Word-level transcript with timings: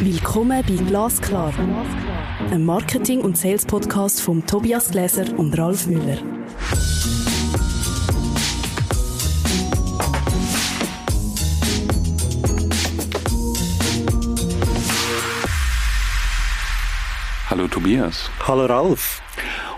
Willkommen 0.00 0.62
bei 0.64 0.74
Glasklar, 0.76 1.52
einem 2.38 2.64
Marketing- 2.64 3.20
und 3.20 3.36
Sales-Podcast 3.36 4.20
von 4.20 4.46
Tobias 4.46 4.92
Gläser 4.92 5.36
und 5.36 5.58
Ralf 5.58 5.88
Müller. 5.88 6.18
Hallo 17.50 17.66
Tobias. 17.66 18.30
Hallo 18.46 18.66
Ralf. 18.66 19.20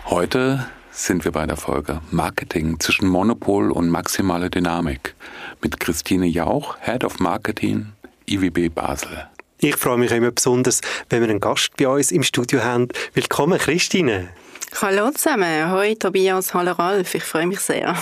Heute 0.05 0.67
sind 0.91 1.25
wir 1.25 1.33
bei 1.33 1.47
der 1.47 1.57
Folge 1.57 2.03
Marketing 2.11 2.79
zwischen 2.79 3.09
Monopol 3.09 3.71
und 3.71 3.89
maximale 3.89 4.51
Dynamik 4.51 5.15
mit 5.63 5.81
Christine 5.81 6.27
Jauch, 6.27 6.77
Head 6.81 7.05
of 7.05 7.21
Marketing, 7.21 7.93
IWB 8.27 8.69
Basel. 8.69 9.31
Ich 9.63 9.77
freue 9.77 9.99
mich 9.99 10.11
immer 10.11 10.31
besonders, 10.31 10.81
wenn 11.11 11.21
wir 11.21 11.29
einen 11.29 11.39
Gast 11.39 11.77
bei 11.77 11.87
uns 11.87 12.13
im 12.13 12.23
Studio 12.23 12.65
haben. 12.65 12.89
Willkommen, 13.13 13.59
Christine. 13.59 14.31
Hallo 14.81 15.11
zusammen. 15.11 15.67
Hallo 15.67 15.95
Tobias, 15.97 16.55
hallo 16.55 16.73
Ralf. 16.73 17.15
Ich 17.15 17.25
freue 17.25 17.47
mich 17.47 17.61
sehr. 17.61 17.95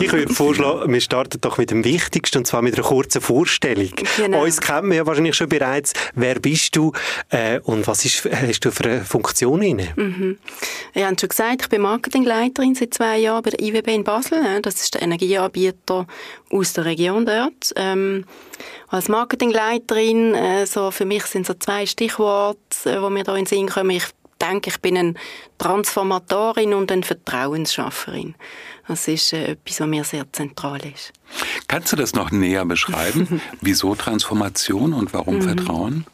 Ich 0.00 0.12
würde 0.12 0.34
vorschlagen, 0.34 0.92
wir 0.92 1.00
starten 1.00 1.40
doch 1.40 1.58
mit 1.58 1.70
dem 1.70 1.84
Wichtigsten, 1.84 2.38
und 2.38 2.46
zwar 2.46 2.60
mit 2.60 2.74
einer 2.74 2.86
kurzen 2.86 3.20
Vorstellung. 3.20 3.92
Genau. 4.16 4.42
Uns 4.42 4.60
kennt 4.60 4.84
man 4.84 4.96
ja 4.96 5.06
wahrscheinlich 5.06 5.36
schon 5.36 5.48
bereits. 5.48 5.92
Wer 6.14 6.40
bist 6.40 6.74
du 6.74 6.92
äh, 7.30 7.60
und 7.60 7.86
was 7.86 8.04
ist, 8.04 8.24
hast 8.24 8.60
du 8.64 8.72
für 8.72 8.84
eine 8.84 9.04
Funktion 9.04 9.62
inne? 9.62 9.92
Mhm. 9.94 10.38
Ich 10.92 11.04
habe 11.04 11.16
schon 11.18 11.28
gesagt, 11.28 11.62
ich 11.62 11.68
bin 11.68 11.82
Marketingleiterin 11.82 12.74
seit 12.74 12.94
zwei 12.94 13.18
Jahren 13.18 13.42
bei 13.42 13.50
der 13.50 13.60
IWB 13.60 13.94
in 13.94 14.04
Basel. 14.04 14.60
Das 14.62 14.74
ist 14.82 14.94
der 14.94 15.02
Energieanbieter 15.02 16.06
aus 16.50 16.72
der 16.72 16.84
Region 16.84 17.24
dort. 17.24 17.72
Ähm, 17.76 18.24
als 18.88 19.08
Marketingleiterin, 19.08 20.34
äh, 20.34 20.66
so 20.66 20.90
für 20.90 21.04
mich 21.04 21.24
sind 21.26 21.46
so 21.46 21.54
zwei 21.54 21.86
Stichworte, 21.86 22.58
äh, 22.84 23.02
wo 23.02 23.10
mir 23.10 23.24
da 23.24 23.36
in 23.36 23.44
den 23.44 23.46
Sinn 23.46 23.68
kommen. 23.68 23.90
Ich 23.90 24.06
denke, 24.40 24.70
ich 24.70 24.80
bin 24.80 24.96
eine 24.96 25.14
Transformatorin 25.58 26.74
und 26.74 26.90
eine 26.92 27.02
Vertrauensschafferin. 27.02 28.34
Das 28.88 29.08
ist 29.08 29.32
äh, 29.32 29.52
etwas, 29.52 29.80
was 29.80 29.86
mir 29.86 30.04
sehr 30.04 30.32
zentral 30.32 30.80
ist. 30.84 31.12
Kannst 31.68 31.92
du 31.92 31.96
das 31.96 32.14
noch 32.14 32.30
näher 32.30 32.64
beschreiben? 32.64 33.40
Wieso 33.60 33.94
Transformation 33.94 34.92
und 34.92 35.12
warum 35.12 35.36
mhm. 35.36 35.42
Vertrauen? 35.42 36.06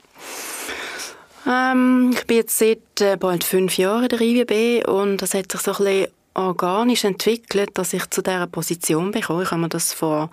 Ähm, 1.46 2.10
ich 2.14 2.26
bin 2.26 2.36
jetzt 2.38 2.58
seit 2.58 3.00
äh, 3.00 3.16
bald 3.16 3.44
fünf 3.44 3.76
Jahren 3.76 4.04
in 4.04 4.08
der 4.08 4.20
IWB 4.20 4.88
und 4.88 5.18
das 5.18 5.34
hat 5.34 5.50
sich 5.50 5.60
so 5.60 5.72
ein 5.72 5.84
bisschen 5.84 6.08
organisch 6.34 7.04
entwickelt, 7.04 7.70
dass 7.74 7.92
ich 7.92 8.08
zu 8.10 8.22
dieser 8.22 8.46
Position 8.46 9.10
bekomme. 9.10 9.42
Ich 9.42 9.50
habe 9.50 9.60
mir 9.60 9.68
das 9.68 9.92
vor 9.92 10.30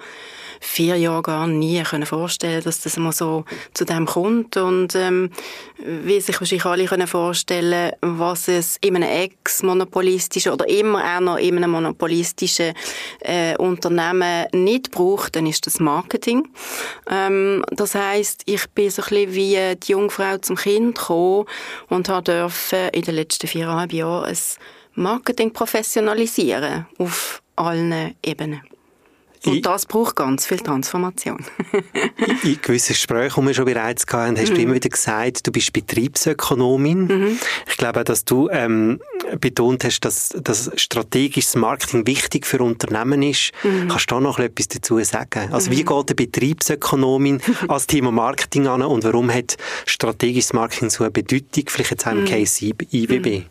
vier 0.60 0.96
Jahren 0.96 1.24
gar 1.24 1.48
nie 1.48 1.82
können 1.84 2.06
vorstellen 2.06 2.64
dass 2.64 2.82
das 2.82 2.98
mal 2.98 3.12
so 3.12 3.46
zu 3.74 3.86
dem 3.86 4.06
kommt. 4.06 4.58
Und 4.58 4.96
ähm, 4.96 5.32
wie 5.78 6.20
sich 6.20 6.40
wahrscheinlich 6.40 6.66
alle 6.66 6.86
können 6.86 7.08
vorstellen 7.08 7.92
was 8.02 8.48
es 8.48 8.78
in 8.82 8.96
einem 8.96 9.10
ex-monopolistischen 9.10 10.52
oder 10.52 10.68
immer 10.68 11.04
auch 11.04 11.20
noch 11.22 11.38
in 11.38 11.58
einem 11.58 11.72
monopolistischen 11.72 12.74
äh, 13.22 13.56
Unternehmen 13.58 14.48
nicht 14.54 14.92
braucht, 14.92 15.36
dann 15.36 15.46
ist 15.46 15.66
das 15.66 15.80
Marketing. 15.80 16.48
Ähm, 17.10 17.64
das 17.72 17.96
heißt, 17.96 18.44
ich 18.46 18.70
bin 18.70 18.90
so 18.90 19.02
ein 19.02 19.10
bisschen 19.10 19.34
wie 19.36 19.76
die 19.76 19.92
Jungfrau 19.92 20.38
zum 20.38 20.56
Kind 20.56 20.96
gekommen 20.96 21.46
und 21.90 22.08
durfte 22.08 22.90
in 22.94 23.04
den 23.04 23.16
letzten 23.16 23.48
viereinhalb 23.48 23.94
Jahren 23.94 24.30
ein 24.30 24.38
Marketing 24.96 25.54
professionalisieren 25.54 26.86
auf 26.98 27.42
allen 27.56 28.16
Ebenen. 28.24 28.62
Und 29.46 29.56
ich, 29.56 29.62
das 29.62 29.86
braucht 29.86 30.16
ganz 30.16 30.46
viel 30.46 30.60
Transformation. 30.60 31.46
in 32.44 32.60
gewissen 32.62 32.94
Gesprächen, 32.94 33.42
die 33.42 33.48
wir 33.48 33.54
schon 33.54 33.66
bereits 33.66 34.06
hatten, 34.12 34.38
hast 34.38 34.50
mhm. 34.50 34.56
du 34.56 34.62
immer 34.62 34.74
wieder 34.76 34.90
gesagt, 34.90 35.48
du 35.48 35.52
bist 35.52 35.72
Betriebsökonomin. 35.72 37.06
Mhm. 37.06 37.40
Ich 37.68 37.78
glaube, 37.78 38.04
dass 38.04 38.26
du 38.26 38.50
ähm, 38.50 39.00
betont 39.40 39.84
hast, 39.86 40.02
dass, 40.02 40.30
dass 40.30 40.72
strategisches 40.76 41.56
Marketing 41.56 42.06
wichtig 42.06 42.46
für 42.46 42.62
Unternehmen 42.62 43.22
ist. 43.22 43.52
Mhm. 43.64 43.88
Kannst 43.88 44.12
du 44.12 44.16
da 44.16 44.22
noch 44.22 44.40
etwas 44.40 44.68
dazu 44.68 45.02
sagen? 45.04 45.54
Also 45.54 45.72
wie 45.72 45.84
mhm. 45.84 45.88
geht 45.88 46.10
eine 46.10 46.16
Betriebsökonomin 46.16 47.42
als 47.70 47.88
Thema 47.88 48.12
Marketing 48.12 48.68
an 48.68 48.82
und 48.82 49.04
warum 49.04 49.32
hat 49.32 49.56
strategisches 49.86 50.54
Marketing 50.54 50.90
so 50.90 51.04
eine 51.04 51.12
Bedeutung, 51.12 51.64
vielleicht 51.68 51.92
jetzt 51.92 52.08
auch 52.08 52.12
im 52.12 52.22
mhm. 52.22 52.26
Case 52.26 52.66
IWB? 52.66 53.44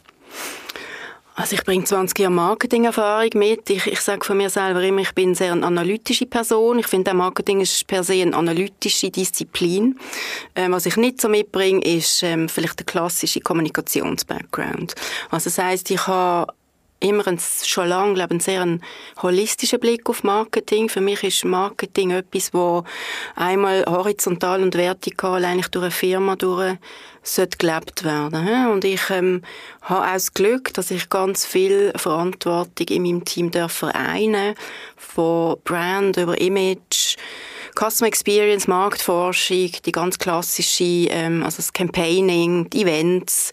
Also 1.38 1.54
ich 1.54 1.62
bringe 1.62 1.84
20 1.84 2.18
Jahre 2.18 2.32
Marketingerfahrung 2.32 3.30
mit. 3.34 3.70
Ich, 3.70 3.86
ich 3.86 4.00
sage 4.00 4.24
von 4.24 4.36
mir 4.36 4.50
selber 4.50 4.82
immer, 4.82 5.02
ich 5.02 5.14
bin 5.14 5.36
sehr 5.36 5.52
eine 5.52 5.64
analytische 5.64 6.26
Person. 6.26 6.80
Ich 6.80 6.88
finde, 6.88 7.14
Marketing 7.14 7.60
ist 7.60 7.86
per 7.86 8.02
se 8.02 8.14
eine 8.14 8.34
analytische 8.36 9.08
Disziplin. 9.08 9.96
Ähm, 10.56 10.72
was 10.72 10.86
ich 10.86 10.96
nicht 10.96 11.20
so 11.20 11.28
mitbringe, 11.28 11.80
ist 11.80 12.24
ähm, 12.24 12.48
vielleicht 12.48 12.80
der 12.80 12.86
klassische 12.86 13.38
Kommunikations-Background. 13.40 14.96
Also 15.30 15.44
das 15.44 15.58
heißt, 15.58 15.92
ich 15.92 16.04
habe 16.08 16.52
immer 17.00 17.26
ein, 17.26 17.38
schon 17.38 17.88
lange 17.88 18.14
glaube 18.14 18.32
einen 18.32 18.40
sehr 18.40 18.62
einen 18.62 18.82
holistischen 19.22 19.80
Blick 19.80 20.08
auf 20.08 20.24
Marketing. 20.24 20.88
Für 20.88 21.00
mich 21.00 21.22
ist 21.22 21.44
Marketing 21.44 22.10
etwas, 22.10 22.52
wo 22.52 22.84
einmal 23.36 23.84
horizontal 23.86 24.62
und 24.62 24.74
vertikal 24.74 25.44
eigentlich 25.44 25.68
durch 25.68 25.84
eine 25.84 25.90
Firma 25.92 26.36
durch 26.36 26.76
sollte 27.22 27.58
gelebt 27.58 28.04
werden. 28.04 28.68
Und 28.68 28.84
ich 28.84 29.10
ähm, 29.10 29.42
habe 29.82 30.00
auch 30.00 30.12
das 30.12 30.32
Glück, 30.32 30.72
dass 30.74 30.90
ich 30.90 31.08
ganz 31.08 31.44
viel 31.44 31.92
Verantwortung 31.96 32.86
in 32.88 33.02
meinem 33.02 33.24
Team 33.24 33.50
darf 33.50 33.72
vereinen 33.72 34.54
von 34.96 35.56
Brand 35.64 36.16
über 36.16 36.40
Image, 36.40 37.16
Customer 37.78 38.08
Experience, 38.08 38.66
Marktforschung, 38.66 39.70
die 39.84 39.92
ganz 39.92 40.18
klassische, 40.18 41.08
ähm, 41.10 41.42
also 41.42 41.58
das 41.58 41.72
Campaigning, 41.72 42.68
die 42.70 42.82
Events. 42.82 43.52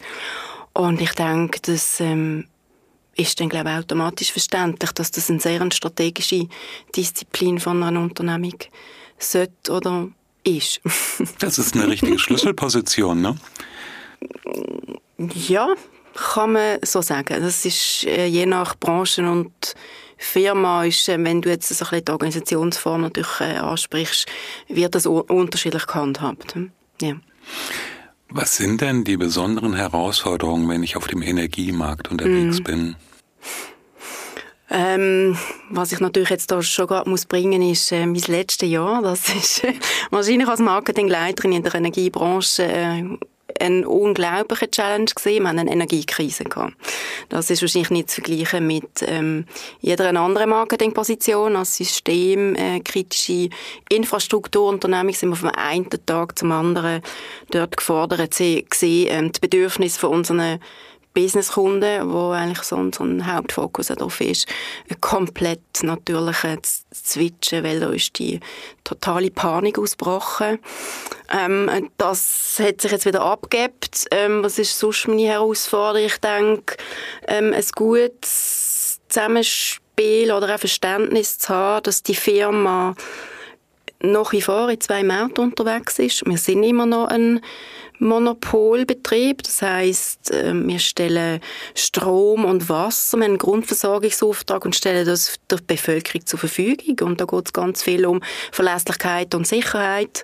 Und 0.72 1.00
ich 1.00 1.12
denke, 1.12 1.60
dass 1.60 2.00
ähm, 2.00 2.46
ist 3.16 3.40
dann, 3.40 3.48
glaube 3.48 3.70
ich, 3.70 3.76
automatisch 3.76 4.32
verständlich, 4.32 4.92
dass 4.92 5.10
das 5.10 5.30
eine 5.30 5.40
sehr 5.40 5.66
strategische 5.72 6.48
Disziplin 6.94 7.58
von 7.58 7.82
einer 7.82 8.00
Unternehmung 8.00 8.54
sollte 9.18 9.72
oder 9.72 10.08
ist. 10.44 10.80
das 11.38 11.58
ist 11.58 11.74
eine 11.74 11.88
richtige 11.88 12.18
Schlüsselposition, 12.18 13.20
ne? 13.20 13.36
Ja, 15.18 15.74
kann 16.14 16.52
man 16.52 16.78
so 16.82 17.02
sagen. 17.02 17.42
Das 17.42 17.64
ist 17.64 18.04
äh, 18.04 18.26
je 18.26 18.46
nach 18.46 18.76
Branche 18.76 19.28
und 19.28 19.74
Firma 20.18 20.84
ist, 20.84 21.08
äh, 21.08 21.22
wenn 21.22 21.42
du 21.42 21.50
jetzt 21.50 21.68
so 21.68 21.84
ein 21.84 21.90
bisschen 21.90 22.04
die 22.04 22.12
Organisationsform 22.12 23.02
natürlich 23.02 23.40
äh, 23.40 23.56
ansprichst, 23.56 24.26
wird 24.68 24.94
das 24.94 25.06
unterschiedlich 25.06 25.86
gehandhabt. 25.86 26.54
Hm? 26.54 26.70
Ja. 27.00 27.14
Was 28.28 28.56
sind 28.56 28.80
denn 28.80 29.04
die 29.04 29.16
besonderen 29.16 29.74
Herausforderungen, 29.74 30.68
wenn 30.68 30.82
ich 30.82 30.96
auf 30.96 31.06
dem 31.06 31.22
Energiemarkt 31.22 32.10
unterwegs 32.10 32.60
mm. 32.60 32.64
bin? 32.64 32.96
Ähm, 34.68 35.38
was 35.70 35.92
ich 35.92 36.00
natürlich 36.00 36.30
jetzt 36.30 36.50
da 36.50 36.60
schon 36.60 36.88
gerade 36.88 37.08
muss 37.08 37.24
bringen 37.24 37.62
ist 37.62 37.92
äh, 37.92 38.04
mein 38.04 38.20
letztes 38.26 38.68
Jahr. 38.68 39.00
Das 39.00 39.28
ist 39.34 39.62
äh, 39.62 39.74
wahrscheinlich 40.10 40.48
als 40.48 40.60
Marketingleiterin 40.60 41.52
in 41.52 41.62
der 41.62 41.74
Energiebranche 41.76 42.64
äh, 42.64 43.04
eine 43.60 43.88
unglaubliche 43.88 44.70
Challenge 44.70 45.06
gewesen. 45.06 45.42
Wir 45.42 45.48
haben 45.48 45.58
eine 45.58 45.72
Energiekrise 45.72 46.44
gehabt. 46.44 46.74
Das 47.28 47.50
ist 47.50 47.62
wahrscheinlich 47.62 47.90
nicht 47.90 48.10
zu 48.10 48.20
vergleichen 48.20 48.66
mit 48.66 48.88
ähm, 49.06 49.46
jeder 49.80 50.08
anderen 50.08 50.50
Marketingposition. 50.50 51.56
Als 51.56 51.76
systemkritische 51.76 53.32
äh, 53.32 53.50
Infrastrukturunternehmung 53.90 55.14
sind 55.14 55.30
wir 55.30 55.36
vom 55.36 55.50
einen 55.50 55.88
Tag 56.06 56.38
zum 56.38 56.52
anderen 56.52 57.02
dort 57.50 57.76
gefordert 57.76 58.36
gesehen, 58.36 58.66
ähm, 58.82 59.32
die 59.32 59.40
Bedürfnisse 59.40 60.00
von 60.00 60.10
unseren 60.10 60.60
Businesskunden, 61.16 62.12
wo 62.12 62.32
eigentlich 62.32 62.62
so 62.62 62.76
unser 62.76 63.26
Hauptfokus 63.26 63.86
darauf 63.86 64.20
ist, 64.20 64.46
komplett 65.00 65.62
natürlich 65.82 66.36
zu 66.62 66.82
switchen, 66.94 67.64
weil 67.64 67.80
da 67.80 67.88
ist 67.88 68.18
die 68.18 68.38
totale 68.84 69.30
Panik 69.30 69.78
ausgebrochen. 69.78 70.58
Ähm, 71.32 71.90
das 71.96 72.60
hat 72.62 72.82
sich 72.82 72.92
jetzt 72.92 73.06
wieder 73.06 73.22
abgebt. 73.22 74.04
Ähm, 74.10 74.44
was 74.44 74.58
ist 74.58 74.78
sonst 74.78 75.08
meine 75.08 75.26
Herausforderung? 75.26 76.06
Ich 76.06 76.18
denke, 76.18 76.76
ähm, 77.26 77.54
ein 77.54 77.64
gutes 77.74 79.00
Zusammenspiel 79.08 80.32
oder 80.32 80.50
ein 80.50 80.58
Verständnis 80.58 81.38
zu 81.38 81.48
haben, 81.48 81.82
dass 81.84 82.02
die 82.02 82.14
Firma 82.14 82.94
nach 84.00 84.32
wie 84.32 84.42
vor 84.42 84.68
in 84.68 84.80
zwei 84.82 85.02
Märkten 85.02 85.44
unterwegs 85.44 85.98
ist. 85.98 86.26
Wir 86.26 86.36
sind 86.36 86.62
immer 86.62 86.84
noch 86.84 87.06
ein 87.06 87.40
Monopolbetrieb. 87.98 89.42
Das 89.42 89.62
heißt, 89.62 90.32
ähm, 90.32 90.68
wir 90.68 90.78
stellen 90.78 91.40
Strom 91.74 92.44
und 92.44 92.68
Wasser, 92.68 93.18
wir 93.18 93.24
haben 93.24 93.30
einen 93.32 93.38
Grundversorgungsauftrag 93.38 94.64
und 94.64 94.76
stellen 94.76 95.06
das 95.06 95.36
der 95.50 95.58
Bevölkerung 95.66 96.26
zur 96.26 96.38
Verfügung. 96.38 97.08
Und 97.08 97.20
da 97.20 97.24
geht 97.24 97.46
es 97.46 97.52
ganz 97.52 97.82
viel 97.82 98.06
um 98.06 98.20
Verlässlichkeit 98.52 99.34
und 99.34 99.46
Sicherheit. 99.46 100.22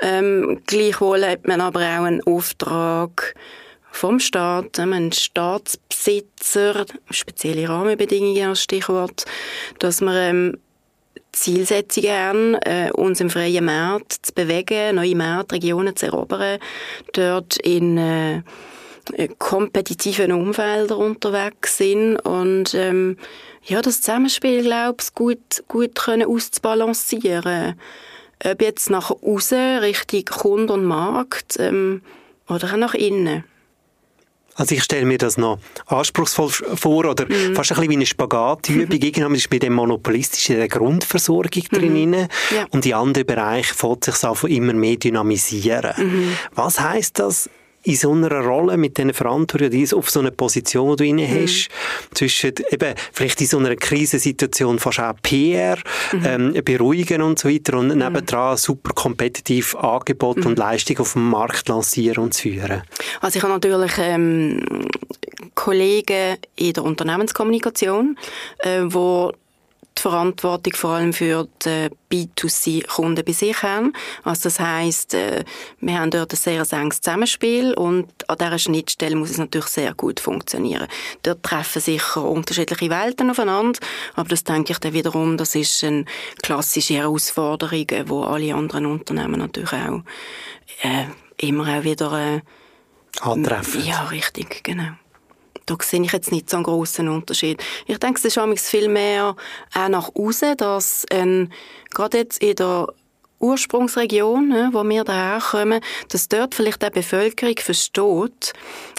Ähm, 0.00 0.62
gleichwohl 0.66 1.24
hat 1.24 1.46
man 1.46 1.60
aber 1.60 1.80
auch 1.80 2.04
einen 2.04 2.22
Auftrag 2.24 3.34
vom 3.90 4.20
Staat, 4.20 4.78
ein 4.78 5.12
Staatsbesitzer, 5.12 6.86
spezielle 7.10 7.68
Rahmenbedingungen 7.68 8.48
als 8.50 8.62
Stichwort, 8.62 9.24
dass 9.78 10.00
man 10.00 10.16
ähm, 10.16 10.58
Zielsetzungen 11.32 12.10
haben, 12.10 12.54
äh, 12.54 12.90
uns 12.92 13.20
im 13.20 13.30
freien 13.30 13.64
Markt 13.64 14.14
zu 14.22 14.32
bewegen, 14.32 14.96
neue 14.96 15.14
Marktregionen 15.14 15.96
zu 15.96 16.06
erobern, 16.06 16.58
dort 17.12 17.56
in 17.58 17.96
äh, 17.98 18.42
kompetitiven 19.38 20.32
Umfeldern 20.32 20.98
unterwegs 20.98 21.78
sind 21.78 22.16
und 22.18 22.74
ähm, 22.74 23.16
ja, 23.64 23.82
das 23.82 24.00
Zusammenspiel, 24.00 24.62
glaube 24.62 24.98
ich, 25.02 25.14
gut, 25.14 25.64
gut 25.68 25.94
können 25.94 26.28
auszubalancieren. 26.28 27.78
Ob 28.42 28.62
jetzt 28.62 28.88
nach 28.88 29.10
außen, 29.10 29.78
Richtung 29.78 30.24
Kunde 30.24 30.72
und 30.72 30.84
Markt 30.84 31.56
ähm, 31.58 32.02
oder 32.48 32.72
auch 32.72 32.76
nach 32.76 32.94
innen. 32.94 33.44
Also 34.60 34.74
ich 34.74 34.82
stelle 34.82 35.06
mir 35.06 35.16
das 35.16 35.38
noch 35.38 35.58
anspruchsvoll 35.86 36.50
vor 36.50 37.06
oder 37.06 37.24
mm. 37.24 37.54
fast 37.54 37.72
ein 37.72 37.76
bisschen 37.76 37.90
wie 37.90 37.94
eine 37.94 38.04
Spagatübung. 38.06 38.98
Mhm. 38.98 39.02
Irgendwann 39.02 39.34
ist 39.34 39.48
bei 39.48 39.58
dem 39.58 39.72
monopolistischen 39.72 40.56
der 40.56 40.68
Grundversorgung 40.68 41.62
mm. 41.70 41.74
drin 41.74 42.12
ja. 42.12 42.66
und 42.70 42.84
die 42.84 42.92
andere 42.92 43.24
Bereich 43.24 43.68
fällt 43.68 44.04
sich 44.04 44.22
immer 44.50 44.74
mehr 44.74 44.96
dynamisieren. 44.96 45.94
Mm. 45.96 46.36
Was 46.54 46.78
heißt 46.78 47.18
das 47.18 47.48
in 47.82 47.96
so 47.96 48.12
einer 48.12 48.30
Rolle 48.30 48.76
mit 48.76 48.98
diesen 48.98 49.14
Verantwortung, 49.14 49.70
die 49.70 49.88
auf 49.94 50.10
so 50.10 50.20
einer 50.20 50.30
Position, 50.30 50.96
die 50.96 50.96
du 50.96 51.04
inne 51.04 51.26
mhm. 51.26 51.42
hast, 51.42 51.68
zwischen 52.14 52.52
eben 52.70 52.94
vielleicht 53.12 53.40
in 53.40 53.46
so 53.46 53.58
einer 53.58 53.74
Krisensituation 53.76 54.78
fast 54.78 55.00
auch 55.00 55.14
PR, 55.22 55.78
mhm. 56.12 56.24
ähm, 56.24 56.64
beruhigen 56.64 57.22
und 57.22 57.38
so 57.38 57.48
weiter 57.48 57.78
und 57.78 57.88
mhm. 57.88 57.98
nebendran 57.98 58.56
super 58.56 58.92
kompetitiv 58.92 59.74
Angebot 59.76 60.38
mhm. 60.38 60.46
und 60.46 60.58
Leistung 60.58 60.98
auf 60.98 61.14
dem 61.14 61.30
Markt 61.30 61.68
lancieren 61.68 62.24
und 62.24 62.34
zu 62.34 62.42
führen? 62.42 62.82
Also 63.20 63.38
ich 63.38 63.42
habe 63.42 63.54
natürlich 63.54 63.92
ähm, 63.98 64.62
Kollegen 65.54 66.36
in 66.56 66.72
der 66.72 66.84
Unternehmenskommunikation, 66.84 68.18
äh, 68.58 68.82
wo 68.84 69.32
die 70.00 70.08
Verantwortung 70.08 70.72
vor 70.74 70.90
allem 70.90 71.12
für 71.12 71.46
die 71.64 71.90
B2C-Kunden 72.10 73.24
bei 73.24 73.32
sich 73.32 73.62
haben. 73.62 73.92
Also 74.24 74.44
das 74.44 74.58
heisst, 74.58 75.14
äh, 75.14 75.44
wir 75.80 76.00
haben 76.00 76.10
dort 76.10 76.32
ein 76.32 76.36
sehr 76.36 76.64
enges 76.72 77.00
Zusammenspiel 77.00 77.74
und 77.74 78.08
an 78.28 78.38
dieser 78.38 78.58
Schnittstelle 78.58 79.16
muss 79.16 79.30
es 79.30 79.38
natürlich 79.38 79.68
sehr 79.68 79.92
gut 79.94 80.20
funktionieren. 80.20 80.88
Dort 81.22 81.42
treffen 81.42 81.82
sicher 81.82 82.24
unterschiedliche 82.24 82.90
Welten 82.90 83.30
aufeinander, 83.30 83.78
aber 84.14 84.28
das 84.30 84.44
denke 84.44 84.72
ich 84.72 84.78
dann 84.78 84.94
wiederum, 84.94 85.36
das 85.36 85.54
ist 85.54 85.84
eine 85.84 86.04
klassische 86.42 86.94
Herausforderung, 86.94 87.86
wo 88.06 88.22
alle 88.22 88.54
anderen 88.54 88.86
Unternehmen 88.86 89.38
natürlich 89.38 89.72
auch 89.72 90.02
äh, 90.82 91.04
immer 91.36 91.78
auch 91.78 91.84
wieder 91.84 92.36
äh, 92.36 92.40
antreffen. 93.20 93.84
Ja, 93.84 94.04
richtig, 94.04 94.64
genau 94.64 94.92
da 95.70 95.76
sehe 95.82 96.02
ich 96.02 96.12
jetzt 96.12 96.32
nicht 96.32 96.50
so 96.50 96.56
einen 96.56 96.64
grossen 96.64 97.08
Unterschied. 97.08 97.62
Ich 97.86 97.98
denke, 97.98 98.18
es 98.18 98.36
ist 98.36 98.68
viel 98.68 98.88
mehr 98.88 99.36
auch 99.74 99.88
nach 99.88 100.10
außen, 100.14 100.56
dass 100.56 101.06
ähm, 101.10 101.50
gerade 101.90 102.18
jetzt 102.18 102.42
in 102.42 102.56
der 102.56 102.88
Ursprungsregion, 103.38 104.48
ne, 104.48 104.70
wo 104.72 104.84
wir 104.84 105.04
daherkommen, 105.04 105.80
dass 106.10 106.28
dort 106.28 106.54
vielleicht 106.54 106.82
die 106.82 106.90
Bevölkerung 106.90 107.56
versteht, 107.56 108.52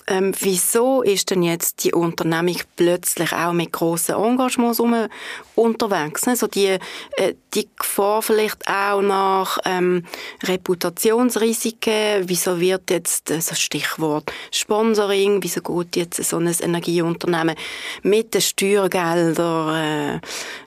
ähm, 0.07 0.33
wieso 0.39 1.01
ist 1.01 1.29
denn 1.29 1.43
jetzt 1.43 1.83
die 1.83 1.93
Unternehmung 1.93 2.57
plötzlich 2.75 3.33
auch 3.33 3.53
mit 3.53 3.71
grossen 3.71 4.15
Engagements 4.15 4.81
unterwegs? 5.55 6.25
Ne? 6.25 6.35
So 6.35 6.47
die, 6.47 6.77
äh, 7.17 7.33
die 7.53 7.67
Gefahr 7.77 8.21
vielleicht 8.21 8.67
auch 8.67 9.01
nach 9.01 9.59
ähm, 9.65 10.03
Reputationsrisiken, 10.43 12.27
wieso 12.27 12.59
wird 12.59 12.89
jetzt, 12.89 13.31
äh, 13.31 13.41
so 13.41 13.55
Stichwort 13.55 14.31
Sponsoring, 14.51 15.41
wieso 15.41 15.61
geht 15.61 15.95
jetzt 15.95 16.23
so 16.23 16.37
ein 16.37 16.47
Energieunternehmen 16.47 17.55
mit 18.03 18.33
den 18.33 18.41
Steuergeldern 18.41 19.75
äh, 19.75 20.15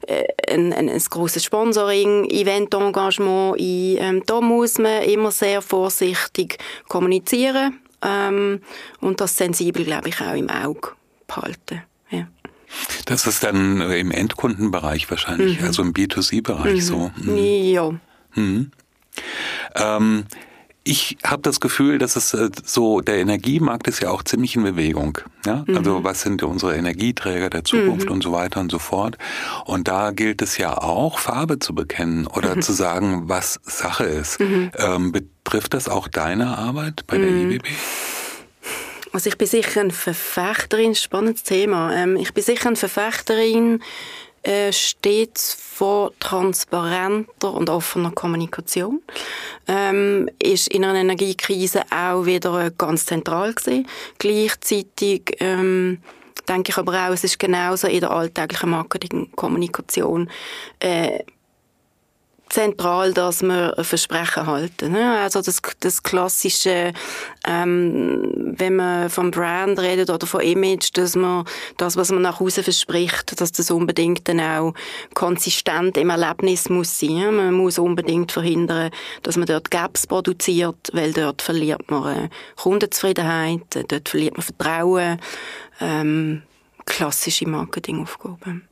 äh 0.07 0.27
ein, 0.49 0.73
ein, 0.73 0.89
ein 0.89 1.03
grosses 1.11 1.45
Sponsoring, 1.45 2.29
Event-Engagement 2.31 3.57
ein. 3.59 3.97
Ähm, 3.99 4.23
da 4.27 4.41
muss 4.41 4.79
man 4.79 5.03
immer 5.03 5.31
sehr 5.31 5.63
vorsichtig 5.63 6.59
kommunizieren 6.89 7.81
ähm, 8.05 8.61
und 9.01 9.21
das 9.21 9.37
sensibel, 9.37 9.85
glaube 9.85 10.09
ich, 10.11 10.21
auch 10.21 10.35
im 10.35 10.51
Auge 10.51 10.91
behalten. 11.27 11.83
Ja. 12.11 12.29
Das 13.07 13.27
ist 13.27 13.43
dann 13.45 13.81
im 13.81 14.11
Endkundenbereich 14.11 15.11
wahrscheinlich, 15.11 15.61
mhm. 15.61 15.67
also 15.67 15.83
im 15.83 15.93
B2C-Bereich 15.93 16.75
mhm. 16.75 16.81
so. 16.81 17.11
Mhm. 17.17 17.37
Ja. 17.37 17.91
Mhm. 18.35 18.71
Ähm, 19.77 20.25
ich 20.87 21.17
habe 21.25 21.41
das 21.41 21.61
Gefühl, 21.61 21.99
dass 21.99 22.15
es 22.15 22.35
äh, 22.35 22.51
so, 22.63 23.01
der 23.01 23.17
Energiemarkt 23.17 23.89
ist 23.89 24.01
ja 24.01 24.11
auch 24.11 24.23
ziemlich 24.23 24.55
in 24.55 24.63
Bewegung. 24.63 25.19
Ja? 25.47 25.65
Mhm. 25.67 25.79
Also 25.79 26.05
was 26.05 26.21
sind 26.21 26.43
unsere 26.43 26.77
Energieträger 26.77 27.49
der 27.49 27.65
Zukunft 27.65 28.07
mhm. 28.07 28.13
und 28.13 28.23
so 28.23 28.33
weiter 28.33 28.61
und 28.61 28.71
so 28.71 28.79
fort. 28.79 29.17
Und 29.65 29.89
da 29.89 30.11
gilt 30.11 30.43
es 30.43 30.59
ja 30.59 30.77
auch, 30.77 31.19
Farbe 31.19 31.59
zu 31.59 31.75
bekennen 31.75 32.27
oder 32.27 32.57
mhm. 32.57 32.63
zu 32.63 32.73
sagen, 32.75 33.29
was 33.29 33.61
Sache 33.65 34.05
ist. 34.05 34.39
Mhm. 34.41 34.71
Ähm, 34.77 35.13
betrifft 35.13 35.73
das 35.73 35.89
auch 35.89 36.07
deine 36.07 36.59
Arbeit 36.59 37.07
bei 37.07 37.17
der 37.17 37.31
mhm. 37.31 37.53
IBB? 37.53 37.67
Also 39.15 39.29
ich 39.29 39.39
bin 39.39 39.47
sicher 39.47 39.81
ein 39.81 39.91
Verfechterin, 39.91 40.95
spannendes 40.95 41.45
Thema. 41.45 41.95
Ähm, 41.95 42.17
ich 42.17 42.35
bin 42.35 42.45
sicher 42.45 42.69
ein 42.69 42.77
Verfechterin 42.77 43.81
äh, 44.45 44.73
stets 44.73 45.55
vor 45.55 46.13
transparenter 46.21 47.53
und 47.53 47.71
offener 47.71 48.11
Kommunikation. 48.13 49.03
Ähm, 49.67 50.29
ist 50.39 50.69
in 50.69 50.85
einer 50.85 50.99
Energiekrise 51.01 51.83
auch 51.91 52.27
wieder 52.27 52.71
ganz 52.71 53.07
zentral 53.07 53.55
gewesen. 53.55 53.89
Gleichzeitig 54.19 55.37
ähm, 55.41 55.99
denke 56.49 56.71
ich 56.71 56.77
aber 56.77 56.93
auch, 56.93 57.13
es 57.13 57.25
ist 57.25 57.39
genauso 57.39 57.89
in 57.89 58.01
der 58.01 58.11
alltäglichen 58.11 58.71
Marketingkommunikation 58.71 60.31
äh, 60.81 61.21
zentral, 62.55 63.13
dass 63.13 63.43
wir 63.43 63.75
Versprechen 63.83 64.47
halten. 64.47 64.93
Ne? 64.93 65.19
Also 65.19 65.43
das, 65.43 65.61
das 65.81 66.03
klassische, 66.05 66.93
ähm, 67.47 68.55
wenn 68.57 68.77
man 68.77 69.11
vom 69.11 69.33
Brand 69.33 69.81
redet 69.81 70.09
oder 70.09 70.25
von 70.27 70.41
Image, 70.41 70.91
dass 70.95 71.17
man 71.17 71.45
das, 71.79 71.97
was 71.97 72.13
man 72.13 72.23
nach 72.23 72.41
außen 72.41 72.63
verspricht, 72.63 73.41
dass 73.41 73.51
das 73.51 73.73
unbedingt 73.73 74.29
dann 74.29 74.41
auch 74.41 74.73
konsistent 75.15 75.97
im 75.97 76.11
Erlebnis 76.11 76.69
muss 76.69 77.01
sein. 77.01 77.35
Man 77.35 77.55
muss 77.55 77.79
unbedingt 77.79 78.31
verhindern, 78.31 78.91
dass 79.25 79.37
man 79.37 79.47
dort 79.47 79.73
Gaps 79.73 80.07
produziert, 80.07 80.91
weil 80.93 81.13
dort 81.13 81.43
verliert 81.43 81.91
man 81.91 82.17
äh, 82.17 82.29
Kundenzufriedenheit, 82.55 83.63
dort 83.89 84.09
verliert 84.09 84.37
man 84.37 84.47
Vertrauen. 84.47 85.21
Ähm, 85.81 86.43
klassische 86.87 87.49
Marketingaufgaben. 87.49 88.69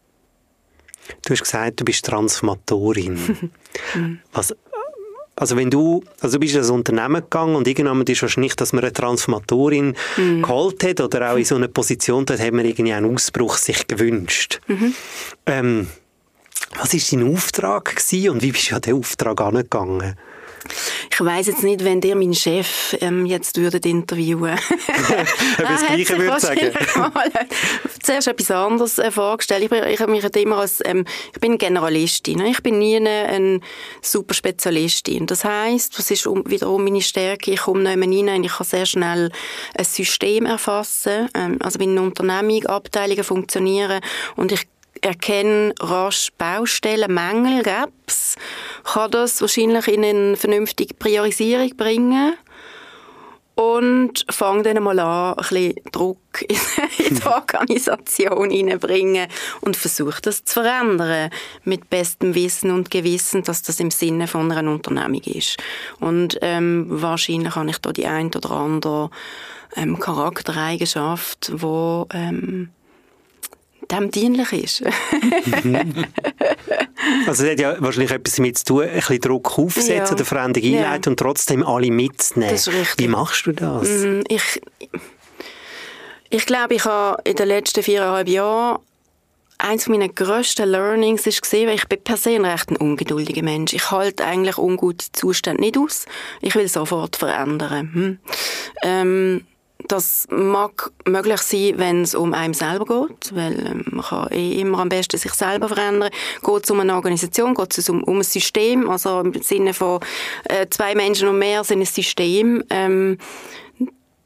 Du 1.25 1.32
hast 1.32 1.43
gesagt, 1.43 1.81
du 1.81 1.84
bist 1.84 2.04
Transformatorin. 2.04 3.50
Was, 4.32 4.54
also 5.34 5.56
wenn 5.56 5.70
du, 5.70 6.04
also 6.20 6.37
du 6.37 6.40
bist 6.40 6.54
in 6.54 6.62
ein 6.62 6.70
Unternehmen 6.70 7.22
gegangen 7.22 7.56
und 7.56 7.66
irgendwann 7.66 8.02
ist 8.02 8.22
wahrscheinlich, 8.22 8.54
dass 8.54 8.72
man 8.72 8.84
eine 8.84 8.93
Transformatorin 8.93 9.97
mhm. 10.16 10.42
geholt 10.42 10.85
hat 10.85 11.00
oder 11.00 11.32
auch 11.32 11.37
in 11.37 11.44
so 11.44 11.56
eine 11.56 11.68
Position, 11.68 12.26
dort 12.26 12.40
hat 12.40 12.52
man 12.52 12.64
irgendwie 12.64 12.92
einen 12.92 13.12
Ausbruch 13.12 13.56
sich 13.56 13.87
gewünscht. 13.87 14.61
Mhm. 14.68 14.94
Ähm, 15.47 15.88
was 16.76 16.94
war 16.94 17.00
dein 17.18 17.35
Auftrag 17.35 17.97
gewesen 17.97 18.30
und 18.30 18.42
wie 18.42 18.52
bist 18.52 18.71
du 18.71 18.76
an 18.76 18.82
diesen 18.82 18.99
Auftrag 18.99 19.40
angegangen? 19.40 20.16
Ich 21.23 21.29
weiß 21.29 21.47
jetzt 21.47 21.62
nicht, 21.62 21.85
wenn 21.85 22.00
dir 22.00 22.17
mein 22.17 22.35
Chef 22.35 22.97
ähm, 23.00 23.26
jetzt 23.26 23.57
würdet 23.57 23.87
interviewen. 23.87 24.59
Ob 25.59 25.69
das 25.69 25.87
Gleiche 25.87 26.19
würde 26.19 26.41
sagen. 26.41 26.73
Zuerst 28.02 28.26
etwas 28.26 28.50
anderes 28.50 28.99
äh, 28.99 29.12
vorgestellt. 29.12 29.62
Ich, 29.62 29.71
ich 29.71 30.00
habe 30.00 30.11
mich 30.11 30.25
immer 30.25 30.57
als, 30.57 30.83
ähm, 30.85 31.05
ich 31.33 31.41
bin 31.41 31.59
Generalistin. 31.59 32.38
Ne? 32.38 32.49
Ich 32.49 32.61
bin 32.61 32.81
nie 32.81 32.97
eine, 32.97 33.29
eine 33.29 33.61
super 34.00 34.35
Spezialistin. 34.35 35.29
Das 35.29 35.45
heisst, 35.45 35.97
was 35.97 36.11
ist 36.11 36.26
um, 36.26 36.43
wiederum 36.45 36.83
meine 36.83 37.00
Stärke? 37.00 37.52
Ich 37.52 37.61
komme 37.61 37.83
nicht 37.83 38.19
rein 38.19 38.37
und 38.37 38.45
ich 38.45 38.52
kann 38.52 38.67
sehr 38.67 38.87
schnell 38.87 39.31
ein 39.76 39.85
System 39.85 40.47
erfassen. 40.47 41.29
Ähm, 41.35 41.59
also 41.61 41.79
meine 41.79 42.02
Unternehmung, 42.02 42.67
Abteilungen 42.67 43.23
funktionieren 43.23 44.00
und 44.35 44.50
ich 44.50 44.67
erkenne 45.02 45.75
rasch 45.80 46.30
Baustellen, 46.38 47.12
Mängel, 47.12 47.62
Gaps, 47.62 48.37
kann 48.85 49.11
das 49.11 49.40
wahrscheinlich 49.40 49.88
in 49.88 50.04
eine 50.04 50.37
vernünftige 50.37 50.94
Priorisierung 50.94 51.76
bringen. 51.76 52.35
Und 53.54 54.25
fange 54.30 54.62
dann 54.62 54.82
mal 54.82 54.99
an, 54.99 55.35
ein 55.35 55.37
bisschen 55.37 55.75
Druck 55.92 56.40
in 56.49 56.56
die 57.16 57.26
Organisation 57.26 58.49
hineinbringen 58.49 59.28
und 59.61 59.76
versuche 59.76 60.23
das 60.23 60.44
zu 60.44 60.62
verändern 60.62 61.28
mit 61.62 61.90
bestem 61.90 62.35
Wissen 62.35 62.71
und 62.71 62.90
Gewissen, 62.90 63.42
dass 63.42 63.62
das 63.62 63.78
im 63.78 63.90
Sinne 63.90 64.26
von 64.26 64.50
einer 64.50 64.71
Unternehmung 64.71 65.21
ist. 65.25 65.59
Und 66.00 66.38
ähm, 66.40 66.87
wahrscheinlich 66.88 67.54
habe 67.54 67.68
ich 67.68 67.78
da 67.78 67.92
die 67.92 68.06
ein 68.06 68.28
oder 68.28 68.52
andere 68.52 69.11
ähm, 69.76 70.00
Charaktereigenschaft, 70.00 71.52
wo 71.54 72.06
ähm, 72.14 72.71
dem 73.92 74.11
dienlich 74.11 74.52
ist. 74.52 74.82
also 77.26 77.44
es 77.44 77.50
hat 77.50 77.61
ja 77.61 77.76
wahrscheinlich 77.78 78.11
etwas 78.11 78.37
damit 78.37 78.58
zu 78.58 78.64
tun, 78.64 78.82
ein 78.82 78.94
bisschen 78.94 79.20
Druck 79.20 79.58
aufsetzen 79.58 79.96
ja. 79.96 80.11
oder 80.11 80.25
Veränderung 80.25 80.68
einleiten 80.68 81.02
ja. 81.04 81.11
und 81.11 81.18
trotzdem 81.18 81.64
alle 81.64 81.90
mitzunehmen. 81.90 82.54
Das. 82.54 82.70
Wie 82.96 83.08
machst 83.08 83.46
du 83.46 83.52
das? 83.52 83.88
Mhm, 83.88 84.25
ich, 84.28 84.61
ich 86.30 86.46
glaube, 86.46 86.75
ich 86.75 86.84
habe 86.84 87.20
in 87.25 87.37
den 87.37 87.49
letzten 87.49 87.82
viereinhalb 87.82 88.28
Jahren 88.28 88.78
eins 89.62 89.88
meiner 89.88 90.08
grössten 90.08 90.68
Learnings 90.68 91.26
ist 91.26 91.42
gesehen, 91.42 91.68
weil 91.68 91.76
ich 91.76 91.87
bin 91.87 92.02
per 92.02 92.16
se 92.16 92.30
ein 92.30 92.44
recht 92.44 92.70
ein 92.70 92.76
ungeduldiger 92.76 93.42
Mensch. 93.42 93.72
Ich 93.72 93.90
halte 93.90 94.25
eigentlich 94.25 94.58
ungute 94.58 95.06
Zustände 95.12 95.62
nicht 95.62 95.78
aus. 95.78 96.06
Ich 96.40 96.54
will 96.54 96.68
sofort 96.68 97.16
verändern. 97.16 97.90
Hm. 97.92 98.18
Ähm, 98.82 99.46
das 99.92 100.26
mag 100.30 100.90
möglich 101.06 101.40
sein, 101.42 101.75
wenn 101.76 102.02
es 102.02 102.14
um 102.14 102.32
einen 102.32 102.54
selber 102.54 103.06
geht, 103.06 103.34
weil 103.34 103.66
ähm, 103.66 103.84
man 103.90 104.04
kann 104.04 104.32
eh 104.32 104.61
immer 104.61 104.78
am 104.78 104.88
besten 104.88 105.18
sich 105.18 105.34
selber 105.34 105.68
verändern. 105.68 106.11
Geht 106.42 106.64
es 106.64 106.70
um 106.70 106.80
eine 106.80 106.94
Organisation, 106.94 107.54
geht 107.54 107.76
es 107.76 107.90
um, 107.90 108.02
um 108.04 108.18
ein 108.18 108.22
System, 108.22 108.88
also 108.88 109.20
im 109.20 109.34
Sinne 109.42 109.75
von 109.75 110.00
äh, 110.44 110.66
zwei 110.70 110.94
Menschen 110.94 111.28
und 111.28 111.38
mehr 111.38 111.62
sind 111.62 111.80
ein 111.80 111.87
System. 111.87 112.64
Ähm, 112.70 113.18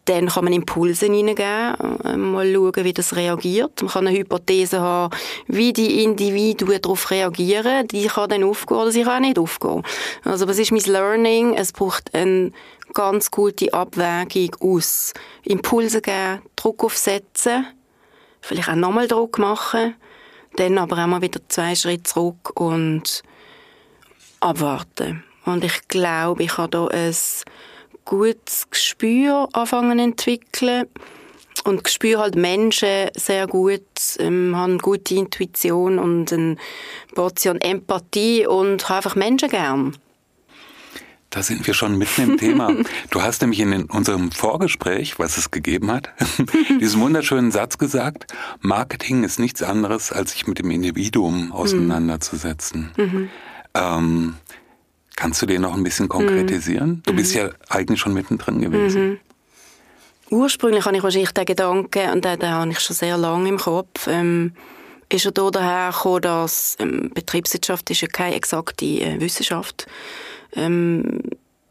dann 0.06 0.28
kann 0.28 0.44
man 0.44 0.52
Impulse 0.52 1.06
hineingeben, 1.06 2.00
äh, 2.04 2.16
mal 2.16 2.50
schauen, 2.52 2.84
wie 2.84 2.92
das 2.92 3.16
reagiert. 3.16 3.82
Man 3.82 3.90
kann 3.90 4.06
eine 4.06 4.16
Hypothese 4.16 4.80
haben, 4.80 5.14
wie 5.46 5.72
die 5.72 6.04
Individuen 6.04 6.80
darauf 6.80 7.10
reagieren. 7.10 7.86
Die 7.88 8.06
kann 8.06 8.30
dann 8.30 8.44
aufgehen 8.44 8.78
oder 8.78 8.92
sie 8.92 9.02
kann 9.02 9.16
auch 9.16 9.26
nicht 9.26 9.38
aufgehen. 9.38 9.82
Also 10.24 10.48
was 10.48 10.58
ist 10.58 10.72
mein 10.72 10.80
Learning? 10.82 11.54
Es 11.54 11.72
braucht 11.72 12.14
eine 12.14 12.52
ganz 12.94 13.30
gute 13.30 13.72
Abwägung 13.74 14.54
aus 14.60 15.12
Impulse 15.42 16.00
geben, 16.00 16.40
Druck 16.54 16.84
aufsetzen, 16.84 17.66
vielleicht 18.40 18.68
auch 18.68 18.74
nochmal 18.76 19.08
Druck 19.08 19.38
machen, 19.38 19.94
dann 20.54 20.78
aber 20.78 21.02
auch 21.02 21.06
mal 21.08 21.20
wieder 21.20 21.40
zwei 21.48 21.74
Schritte 21.74 22.04
zurück 22.04 22.58
und 22.58 23.22
abwarten. 24.40 25.24
Und 25.44 25.64
ich 25.64 25.88
glaube, 25.88 26.44
ich 26.44 26.56
habe 26.58 26.70
da 26.70 26.86
ein 26.86 27.14
gutes 28.06 28.70
Gespür 28.70 29.48
anfangen 29.52 29.98
zu 29.98 30.04
entwickeln 30.04 30.86
und 31.64 31.88
spüre 31.88 32.22
halt 32.22 32.36
Menschen 32.36 33.08
sehr 33.14 33.46
gut, 33.46 33.82
ähm, 34.18 34.56
habe 34.56 34.72
eine 34.72 34.78
gute 34.78 35.14
Intuition 35.14 35.98
und 35.98 36.32
eine 36.32 36.56
Portion 37.14 37.60
Empathie 37.60 38.46
und 38.46 38.88
habe 38.88 38.96
einfach 38.96 39.16
Menschen 39.16 39.50
gern. 39.50 39.96
Da 41.30 41.42
sind 41.42 41.66
wir 41.66 41.74
schon 41.74 41.98
mitten 41.98 42.22
im 42.22 42.38
Thema. 42.38 42.72
Du 43.10 43.20
hast 43.22 43.42
nämlich 43.42 43.60
in 43.60 43.84
unserem 43.84 44.30
Vorgespräch, 44.30 45.18
was 45.18 45.36
es 45.36 45.50
gegeben 45.50 45.90
hat, 45.90 46.10
diesen 46.80 47.00
wunderschönen 47.00 47.50
Satz 47.50 47.78
gesagt, 47.78 48.32
Marketing 48.60 49.24
ist 49.24 49.38
nichts 49.38 49.62
anderes, 49.62 50.12
als 50.12 50.32
sich 50.32 50.46
mit 50.46 50.58
dem 50.58 50.70
Individuum 50.70 51.52
auseinanderzusetzen. 51.52 52.92
Mhm. 52.96 53.30
Ähm, 53.74 54.36
Kannst 55.16 55.40
du 55.40 55.46
den 55.46 55.62
noch 55.62 55.74
ein 55.74 55.82
bisschen 55.82 56.08
konkretisieren? 56.08 56.88
Mhm. 56.90 57.02
Du 57.04 57.14
bist 57.14 57.34
mhm. 57.34 57.40
ja 57.40 57.50
eigentlich 57.68 58.00
schon 58.00 58.12
mittendrin 58.12 58.60
gewesen. 58.60 59.08
Mhm. 59.08 59.18
Ursprünglich 60.30 60.84
habe 60.84 60.96
ich 60.96 61.02
wahrscheinlich 61.02 61.32
den 61.32 61.46
Gedanken, 61.46 62.10
und 62.10 62.24
den, 62.24 62.38
den 62.38 62.50
habe 62.50 62.70
ich 62.70 62.80
schon 62.80 62.96
sehr 62.96 63.16
lange 63.16 63.48
im 63.48 63.58
Kopf, 63.58 64.06
ähm, 64.08 64.52
ist 65.08 65.24
er 65.24 65.32
da 65.32 65.50
daher 65.50 65.92
gekommen, 65.92 66.22
dass 66.22 66.76
ähm, 66.80 67.10
Betriebswirtschaft 67.14 67.88
ist 67.90 68.00
ja 68.00 68.08
keine 68.08 68.34
exakte 68.34 68.84
äh, 68.84 69.20
Wissenschaft. 69.20 69.86
Ähm, 70.54 71.22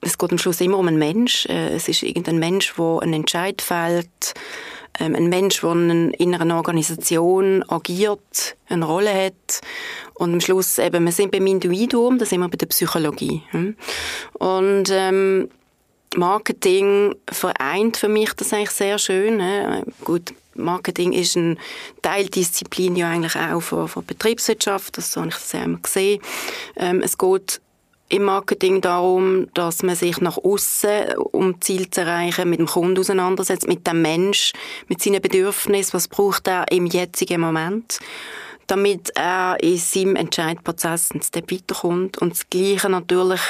es 0.02 0.18
geht 0.18 0.32
am 0.32 0.38
Schluss 0.38 0.62
immer 0.62 0.78
um 0.78 0.88
einen 0.88 0.98
Mensch. 0.98 1.46
Äh, 1.48 1.76
es 1.76 1.88
ist 1.90 2.04
irgendein 2.04 2.40
Mensch, 2.40 2.74
der 2.78 3.00
einen 3.02 3.14
Entscheid 3.14 3.62
fällt, 3.62 4.34
ein 5.00 5.30
Mensch, 5.30 5.62
der 5.62 5.72
in 5.72 6.36
einer 6.36 6.56
Organisation 6.56 7.64
agiert, 7.68 8.56
eine 8.68 8.86
Rolle 8.86 9.14
hat. 9.14 9.62
Und 10.14 10.34
am 10.34 10.42
Schluss 10.42 10.78
eben, 10.78 11.06
wir 11.06 11.12
sind 11.12 11.32
beim 11.32 11.46
Individuum, 11.48 12.18
da 12.18 12.26
sind 12.26 12.40
wir 12.40 12.50
bei 12.50 12.58
der 12.58 12.68
Psychologie. 12.68 13.44
Und 14.34 14.90
ähm, 14.90 15.50
Marketing 16.16 17.16
vereint 17.30 17.98
für 17.98 18.08
mich 18.08 18.34
das 18.34 18.54
eigentlich 18.54 18.72
sehr 18.72 18.98
schön. 18.98 19.42
Gut, 20.04 20.34
Marketing 20.56 21.12
ist 21.12 21.36
eine 21.36 21.58
Teildisziplin 22.02 22.96
ja 22.96 23.10
eigentlich 23.10 23.36
auch 23.36 23.62
von, 23.62 23.88
von 23.88 24.06
Betriebswirtschaft, 24.06 24.98
das 24.98 25.16
habe 25.18 25.28
ich 25.28 25.36
sehr 25.36 25.64
immer 25.64 25.80
gesehen. 25.80 26.22
Ähm, 26.78 27.02
es 27.04 27.18
geht 27.18 27.60
im 28.10 28.24
Marketing 28.24 28.82
darum, 28.82 29.48
dass 29.54 29.82
man 29.82 29.96
sich 29.96 30.22
nach 30.22 30.38
außen, 30.38 31.18
um 31.32 31.60
Ziel 31.62 31.90
zu 31.90 32.02
erreichen, 32.02 32.50
mit 32.50 32.60
dem 32.60 32.68
Kunden 32.68 33.00
auseinandersetzt, 33.00 33.68
mit 33.68 33.88
dem 33.88 34.02
Mensch, 34.02 34.54
mit 34.88 35.02
seinen 35.02 35.22
Bedürfnissen, 35.22 35.94
was 35.94 36.08
braucht 36.08 36.48
er 36.48 36.66
im 36.72 36.86
jetzigen 36.86 37.42
Moment, 37.42 38.00
damit 38.68 39.12
er 39.16 39.58
in 39.62 39.78
seinem 39.78 40.16
Entscheidprozess 40.16 41.12
einen 41.12 41.24
Step 41.24 41.52
weiterkommt. 41.52 42.20
Und 42.20 42.34
das 42.34 42.50
Gleiche 42.50 42.90
natürlich 42.90 43.42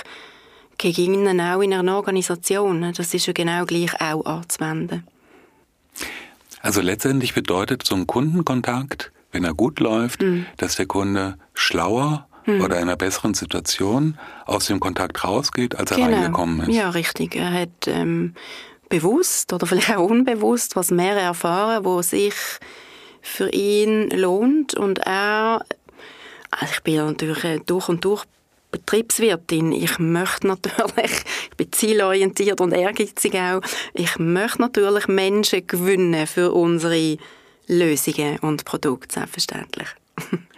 gegen 0.78 1.14
ihn 1.14 1.42
auch 1.42 1.62
in 1.62 1.74
einer 1.74 1.96
Organisation. 1.96 2.94
Das 2.96 3.14
ist 3.14 3.26
ja 3.26 3.34
genau 3.34 3.66
gleich 3.66 4.00
auch 4.00 4.26
anzuwenden. 4.26 5.06
Also 6.62 6.82
letztendlich 6.82 7.34
bedeutet 7.34 7.86
so 7.86 7.96
ein 7.96 8.08
Kundenkontakt, 8.08 9.12
wenn 9.32 9.44
er 9.44 9.54
gut 9.54 9.80
läuft, 9.80 10.22
mhm. 10.22 10.46
dass 10.58 10.78
der 10.78 10.86
Kunde 10.86 11.38
schlauer 11.54 12.28
hm. 12.46 12.62
oder 12.62 12.78
in 12.78 12.84
einer 12.84 12.96
besseren 12.96 13.34
Situation 13.34 14.18
aus 14.46 14.68
dem 14.68 14.80
Kontakt 14.80 15.24
rausgeht, 15.24 15.76
als 15.76 15.92
er 15.92 15.98
genau. 15.98 16.10
reingekommen 16.10 16.70
ist. 16.70 16.76
Ja, 16.76 16.90
richtig. 16.90 17.36
Er 17.36 17.52
hat 17.52 17.88
ähm, 17.88 18.34
bewusst 18.90 19.54
oder 19.54 19.68
vielleicht 19.68 19.96
auch 19.96 20.10
unbewusst 20.10 20.76
was 20.76 20.92
mehr 20.92 21.18
erfahren, 21.18 21.86
wo 21.86 22.02
sich 22.02 22.36
für 23.22 23.50
ihn 23.50 24.10
lohnt 24.12 24.76
und 24.76 25.00
er 25.00 25.66
also 26.52 26.74
ich 26.74 26.84
bin 26.84 26.96
natürlich 26.98 27.64
durch 27.66 27.90
und 27.90 28.06
durch 28.06 28.24
Betriebswirtin. 28.72 29.72
Ich 29.72 30.00
möchte 30.00 30.48
natürlich, 30.48 30.86
ich 31.50 31.58
bin 31.58 31.72
zielorientiert 31.72 32.62
und 32.62 32.74
ehrgeizig 32.74 33.36
auch, 33.36 33.62
ich 33.94 34.18
möchte 34.18 34.62
natürlich 34.62 35.08
Menschen 35.08 35.66
gewinnen 35.66 36.28
für 36.28 36.52
unsere 36.52 37.18
Lösungen 37.68 38.40
und 38.40 38.66
Produkte, 38.66 39.16
selbstverständlich. 39.16 39.88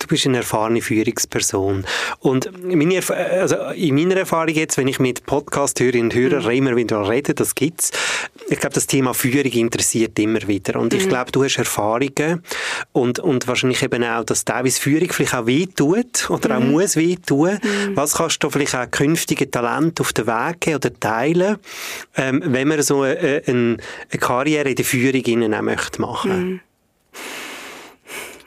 Du 0.00 0.06
bist 0.06 0.26
eine 0.26 0.38
erfahrene 0.38 0.80
Führungsperson. 0.80 1.84
Und 2.20 2.50
meine, 2.64 3.00
also 3.08 3.56
in 3.76 3.94
meiner 3.94 4.16
Erfahrung 4.16 4.54
jetzt, 4.54 4.78
wenn 4.78 4.88
ich 4.88 4.98
mit 4.98 5.26
Podcast-Hörerinnen 5.26 6.06
und 6.10 6.14
Hörern 6.14 6.44
mhm. 6.44 6.50
immer 6.50 6.76
wieder 6.76 7.06
rede, 7.08 7.34
das 7.34 7.54
gibt's. 7.54 7.92
Ich 8.48 8.58
glaube, 8.58 8.74
das 8.74 8.86
Thema 8.86 9.12
Führung 9.12 9.52
interessiert 9.52 10.18
immer 10.18 10.46
wieder. 10.48 10.80
Und 10.80 10.94
mhm. 10.94 10.98
ich 10.98 11.08
glaube, 11.08 11.32
du 11.32 11.44
hast 11.44 11.58
Erfahrungen 11.58 12.42
und, 12.92 13.18
und 13.18 13.46
wahrscheinlich 13.46 13.82
eben 13.82 14.02
auch, 14.02 14.24
dass 14.24 14.46
teilweise 14.46 14.80
Führung 14.80 15.10
vielleicht 15.10 15.34
auch 15.34 15.46
weh 15.46 15.66
tut 15.66 16.30
oder 16.30 16.58
mhm. 16.58 16.66
auch 16.66 16.70
muss 16.70 16.96
weh 16.96 17.16
tun. 17.16 17.58
Mhm. 17.62 17.94
Was 17.94 18.14
kannst 18.14 18.42
du 18.42 18.48
vielleicht 18.48 18.74
auch 18.74 18.90
künftige 18.90 19.50
Talente 19.50 20.02
auf 20.02 20.14
den 20.14 20.26
Weg 20.26 20.60
geben 20.60 20.76
oder 20.76 20.98
teilen, 20.98 21.58
ähm, 22.16 22.42
wenn 22.46 22.68
man 22.68 22.82
so 22.82 23.02
eine, 23.02 23.42
eine, 23.46 23.76
eine 24.10 24.18
Karriere 24.18 24.70
in 24.70 24.76
der 24.76 24.84
Führung 24.84 25.22
innen 25.22 25.54
auch 25.54 25.62
möchte 25.62 26.00
machen? 26.00 26.52
Mhm. 26.52 26.60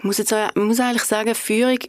Ich 0.04 0.06
muss, 0.06 0.18
jetzt, 0.18 0.34
ich 0.34 0.56
muss 0.62 0.82
eigentlich 0.82 1.06
sagen, 1.06 1.34
Führung 1.34 1.80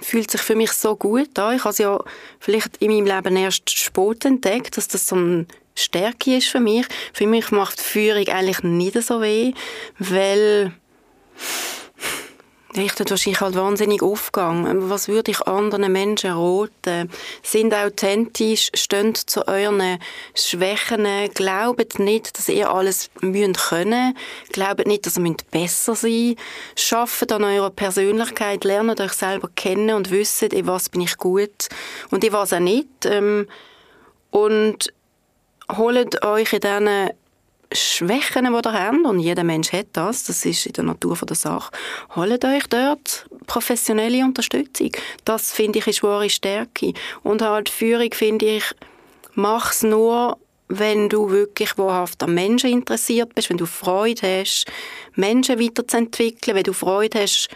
fühlt 0.00 0.30
sich 0.30 0.40
für 0.40 0.56
mich 0.56 0.72
so 0.72 0.96
gut 0.96 1.38
an. 1.38 1.56
Ich 1.56 1.60
habe 1.64 1.72
es 1.72 1.78
ja 1.78 2.02
vielleicht 2.40 2.78
in 2.78 2.90
meinem 2.90 3.04
Leben 3.04 3.36
erst 3.36 3.68
spät 3.68 4.24
entdeckt, 4.24 4.78
dass 4.78 4.88
das 4.88 5.06
so 5.06 5.16
eine 5.16 5.44
Stärke 5.74 6.38
ist 6.38 6.48
für 6.48 6.58
mich. 6.58 6.86
Für 7.12 7.26
mich 7.26 7.50
macht 7.50 7.82
Führung 7.82 8.26
eigentlich 8.28 8.62
nicht 8.62 9.02
so 9.02 9.20
weh, 9.20 9.52
weil 9.98 10.72
ich 12.78 12.92
dort 12.92 13.10
wahrscheinlich 13.10 13.40
halt 13.40 13.54
wahnsinnig 13.54 14.02
aufgegangen. 14.02 14.90
Was 14.90 15.08
würde 15.08 15.30
ich 15.30 15.46
anderen 15.46 15.92
Menschen 15.92 16.32
raten? 16.32 17.10
Sind 17.42 17.74
authentisch, 17.74 18.70
stehen 18.74 19.14
zu 19.14 19.46
euren 19.46 19.98
Schwächen, 20.34 21.06
glaubt 21.34 21.98
nicht, 21.98 22.38
dass 22.38 22.48
ihr 22.48 22.70
alles 22.70 23.10
müsst 23.20 23.68
können, 23.68 24.16
glaubt 24.52 24.86
nicht, 24.86 25.06
dass 25.06 25.16
ihr 25.16 25.34
besser 25.50 25.94
sein 25.94 26.10
müsst, 26.28 26.88
schafft 26.88 27.32
an 27.32 27.44
eurer 27.44 27.70
Persönlichkeit, 27.70 28.64
lernt 28.64 29.00
euch 29.00 29.12
selber 29.12 29.48
kennen 29.54 29.94
und 29.96 30.10
wisst, 30.10 30.42
in 30.42 30.66
was 30.66 30.88
bin 30.88 31.02
ich 31.02 31.16
gut 31.16 31.68
und 32.10 32.24
in 32.24 32.32
was 32.32 32.52
auch 32.52 32.60
nicht. 32.60 32.88
Ähm, 33.04 33.46
und 34.30 34.92
holt 35.76 36.24
euch 36.24 36.52
in 36.52 36.60
diesen 36.60 37.10
Schwächen, 37.72 38.46
die 38.46 38.50
ihr 38.50 38.72
habt, 38.72 39.04
und 39.04 39.20
jeder 39.20 39.44
Mensch 39.44 39.72
hat 39.72 39.88
das, 39.92 40.24
das 40.24 40.44
ist 40.44 40.66
in 40.66 40.72
der 40.72 40.84
Natur 40.84 41.16
der 41.16 41.36
Sache, 41.36 41.70
holt 42.16 42.44
euch 42.44 42.66
dort 42.68 43.26
professionelle 43.46 44.24
Unterstützung. 44.24 44.92
Das, 45.24 45.52
finde 45.52 45.78
ich, 45.78 45.86
ist 45.86 46.02
wahre 46.02 46.30
Stärke. 46.30 46.94
Und 47.22 47.42
halt 47.42 47.68
Führung, 47.68 48.12
finde 48.12 48.56
ich, 48.56 48.64
mach's 49.34 49.82
nur, 49.82 50.38
wenn 50.68 51.08
du 51.08 51.30
wirklich 51.30 51.76
wahrhaft 51.76 52.22
an 52.22 52.34
Menschen 52.34 52.70
interessiert 52.70 53.34
bist, 53.34 53.50
wenn 53.50 53.58
du 53.58 53.66
Freude 53.66 54.40
hast, 54.40 54.66
Menschen 55.14 55.60
weiterzuentwickeln, 55.60 56.56
wenn 56.56 56.64
du 56.64 56.72
Freude 56.72 57.20
hast, 57.20 57.48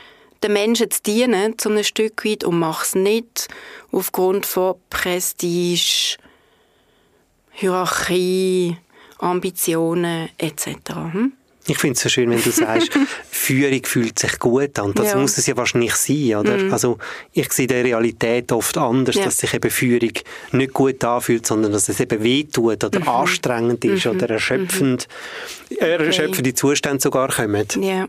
den 0.43 0.53
Menschen 0.53 0.91
zu 0.91 1.03
dienen, 1.03 1.59
zu 1.59 1.71
einem 1.71 1.85
Stück 1.85 2.25
weit, 2.25 2.45
und 2.45 2.59
mach's 2.59 2.95
nicht 2.95 3.49
aufgrund 3.93 4.45
von 4.45 4.75
Prestige, 4.91 6.17
Hierarchie, 7.51 8.79
Ambitionen 9.23 10.29
etc. 10.39 10.67
Hm? 11.13 11.33
Ich 11.69 11.79
finde 11.79 11.95
es 11.95 12.03
so 12.03 12.09
schön, 12.09 12.29
wenn 12.29 12.43
du 12.43 12.51
sagst, 12.51 12.91
Führung 13.31 13.85
fühlt 13.85 14.19
sich 14.19 14.39
gut 14.41 14.77
an. 14.81 14.93
Das 14.95 15.13
ja. 15.13 15.17
muss 15.17 15.39
es 15.39 15.47
ja 15.47 15.57
wahrscheinlich 15.57 15.95
sein, 15.95 16.35
oder? 16.35 16.59
Mhm. 16.59 16.73
Also 16.73 16.99
ich 17.33 17.53
sehe 17.53 17.69
die 17.69 17.75
Realität 17.75 18.51
oft 18.51 18.77
anders, 18.77 19.15
ja. 19.15 19.25
dass 19.25 19.39
sich 19.39 19.55
eben 19.55 19.71
Führung 19.71 20.11
nicht 20.51 20.73
gut 20.73 21.05
anfühlt, 21.05 21.47
sondern 21.47 21.71
dass 21.71 21.89
es 21.89 22.01
eben 22.01 22.21
wehtut 22.23 22.83
oder 22.83 22.99
mhm. 22.99 23.09
anstrengend 23.09 23.85
ist 23.85 24.07
mhm. 24.07 24.13
oder 24.13 24.31
erschöpfend, 24.31 25.07
mhm. 25.71 25.77
äh, 25.77 25.95
okay. 25.95 26.07
erschöpfende 26.07 26.55
Zustände 26.55 27.01
sogar 27.01 27.29
kommen. 27.29 27.69
Ja. 27.81 28.09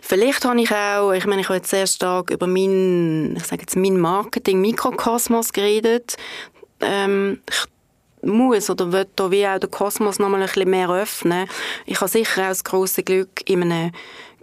Vielleicht 0.00 0.46
habe 0.46 0.60
ich 0.62 0.70
auch, 0.70 1.12
ich 1.12 1.26
meine, 1.26 1.42
ich 1.42 1.48
habe 1.48 1.58
jetzt 1.58 1.70
sehr 1.70 1.86
stark 1.86 2.30
über 2.30 2.46
mein, 2.46 3.36
ich 3.36 3.44
sage 3.44 3.62
jetzt, 3.62 3.76
mein 3.76 3.98
Marketing-Mikrokosmos 3.98 5.52
geredet. 5.52 6.16
Ähm, 6.80 7.40
ich 7.50 7.67
muss 8.22 8.70
oder 8.70 8.92
will 8.92 9.06
da 9.16 9.30
wie 9.30 9.46
auch 9.46 9.58
der 9.58 9.68
Kosmos 9.68 10.18
noch 10.18 10.28
mal 10.28 10.40
ein 10.40 10.46
bisschen 10.46 10.70
mehr 10.70 10.90
öffnen. 10.90 11.48
Ich 11.86 12.00
habe 12.00 12.10
sicher 12.10 12.44
auch 12.44 12.48
das 12.48 12.64
grosse 12.64 13.02
Glück, 13.02 13.48
in 13.48 13.62
einem 13.62 13.92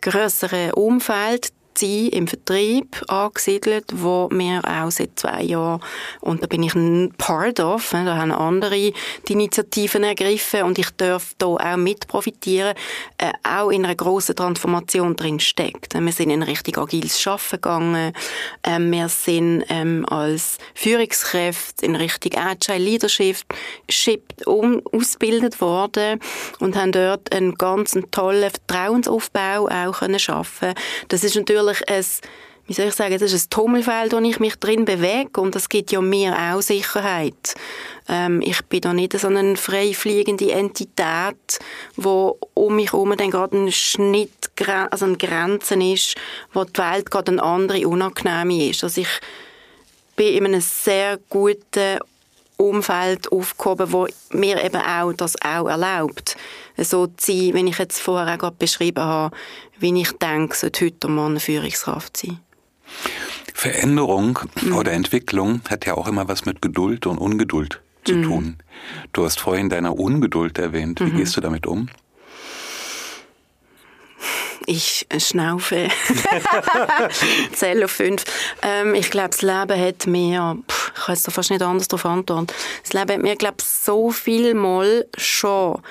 grösseren 0.01 0.71
Umfeld 0.73 1.49
sein 1.77 2.09
im 2.09 2.27
Vertrieb 2.27 3.01
angesiedelt, 3.07 3.85
wo 3.93 4.29
wir 4.31 4.61
auch 4.65 4.91
seit 4.91 5.19
zwei 5.19 5.43
Jahren, 5.43 5.81
und 6.21 6.41
da 6.41 6.47
bin 6.47 6.63
ich 6.63 6.75
ein 6.75 7.13
Part 7.17 7.59
of, 7.59 7.93
ne, 7.93 8.05
da 8.05 8.17
haben 8.17 8.31
andere 8.31 8.93
die 9.27 9.33
Initiativen 9.33 10.03
ergriffen 10.03 10.63
und 10.63 10.79
ich 10.79 10.89
darf 10.91 11.33
da 11.37 11.47
auch 11.47 11.77
mit 11.77 12.07
profitieren, 12.07 12.75
äh, 13.17 13.31
auch 13.43 13.69
in 13.69 13.85
einer 13.85 13.95
grossen 13.95 14.35
Transformation 14.35 15.15
drin 15.15 15.39
steckt. 15.39 15.93
Wir 15.93 16.11
sind 16.11 16.29
in 16.29 16.43
richtig 16.43 16.77
agiles 16.77 17.19
Schaffen 17.19 17.61
gegangen, 17.61 18.13
äh, 18.63 18.79
wir 18.79 19.09
sind 19.09 19.63
ähm, 19.69 20.05
als 20.07 20.57
Führungskräfte 20.73 21.85
in 21.85 21.95
richtig 21.95 22.37
Agile 22.37 22.77
Leadership 22.77 23.43
um, 24.45 24.81
ausgebildet 24.91 25.61
worden 25.61 26.19
und 26.59 26.75
haben 26.75 26.91
dort 26.91 27.33
einen 27.33 27.55
ganz 27.55 27.97
tollen 28.11 28.51
Vertrauensaufbau 28.51 29.67
auch 29.67 29.99
können 29.99 30.19
schaffen. 30.19 30.73
Das 31.07 31.23
ist 31.23 31.35
natürlich 31.35 31.64
natürlich 31.65 31.89
ein 31.89 32.05
wie 32.67 32.73
soll 32.73 32.87
ich 32.87 32.95
sagen, 32.95 33.17
das 33.19 33.31
ist 33.31 33.47
ein 33.47 33.49
Tummelfeld, 33.51 34.13
wo 34.13 34.17
ich 34.17 34.39
mich 34.39 34.55
drin 34.55 34.85
bewege 34.85 35.39
und 35.39 35.53
das 35.53 35.69
gibt 35.69 35.91
ja 35.91 36.01
mir 36.01 36.35
auch 36.35 36.61
Sicherheit. 36.61 37.53
Ähm, 38.07 38.41
ich 38.41 38.63
bin 38.65 38.81
da 38.81 38.93
nicht 38.93 39.17
so 39.17 39.27
eine 39.27 39.55
freifliegende 39.55 40.51
Entität, 40.51 41.59
wo 41.95 42.37
um 42.55 42.75
mich 42.75 42.91
herum 42.91 43.15
dann 43.17 43.29
gerade 43.29 43.57
ein 43.57 43.71
Schnitt, 43.71 44.49
also 44.89 45.05
eine 45.05 45.17
Grenze 45.17 45.75
ist, 45.75 46.15
wo 46.53 46.63
die 46.63 46.79
Welt 46.79 47.11
gerade 47.11 47.33
eine 47.33 47.43
andere 47.43 47.87
unangenehme 47.87 48.69
ist. 48.69 48.83
Also 48.83 49.01
ich 49.01 49.19
bin 50.15 50.33
in 50.33 50.45
einem 50.45 50.61
sehr 50.61 51.19
guten 51.29 51.99
Umfeld 52.57 53.31
aufgehoben, 53.31 53.91
wo 53.91 54.07
mir 54.31 54.63
eben 54.63 54.81
auch 54.81 55.13
das 55.13 55.35
auch 55.41 55.67
erlaubt, 55.67 56.37
so 56.77 57.07
zu 57.07 57.31
sein, 57.31 57.53
wenn 57.53 57.67
ich 57.67 57.77
jetzt 57.77 57.99
vorher 57.99 58.33
auch 58.33 58.39
gerade 58.39 58.55
beschrieben 58.57 59.03
habe, 59.03 59.35
wie 59.79 60.01
ich 60.01 60.11
denke, 60.13 60.55
sollte 60.55 60.85
heute 60.85 61.07
Mann 61.07 61.31
eine 61.31 61.39
Führungskraft 61.39 62.17
sein. 62.17 62.39
Veränderung 63.53 64.39
mhm. 64.61 64.75
oder 64.75 64.91
Entwicklung 64.91 65.61
hat 65.69 65.85
ja 65.85 65.95
auch 65.95 66.07
immer 66.07 66.27
was 66.27 66.45
mit 66.45 66.61
Geduld 66.61 67.05
und 67.07 67.17
Ungeduld 67.17 67.81
zu 68.03 68.15
mhm. 68.15 68.23
tun. 68.23 68.57
Du 69.13 69.25
hast 69.25 69.39
vorhin 69.39 69.69
deine 69.69 69.93
Ungeduld 69.93 70.57
erwähnt. 70.57 70.99
Wie 70.99 71.05
mhm. 71.05 71.17
gehst 71.17 71.35
du 71.37 71.41
damit 71.41 71.65
um? 71.65 71.87
Ich 74.67 75.07
schnaufe. 75.19 75.89
Zähl 77.53 77.83
auf 77.83 77.91
fünf. 77.91 78.23
Ähm, 78.61 78.95
ich 78.95 79.11
glaube, 79.11 79.29
das 79.29 79.41
Leben 79.41 79.79
hat 79.79 80.07
mir, 80.07 80.57
pff, 80.67 80.91
ich 80.95 81.03
kann 81.03 81.17
da 81.23 81.31
fast 81.31 81.51
nicht 81.51 81.61
anders 81.61 81.87
darauf 81.87 82.05
antworten. 82.05 82.47
Das 82.83 82.93
Leben 82.93 83.11
hat 83.11 83.21
mir, 83.21 83.35
glaube 83.35 83.57
so 83.61 84.11
viel 84.11 84.53
mal 84.55 85.05
schon 85.17 85.81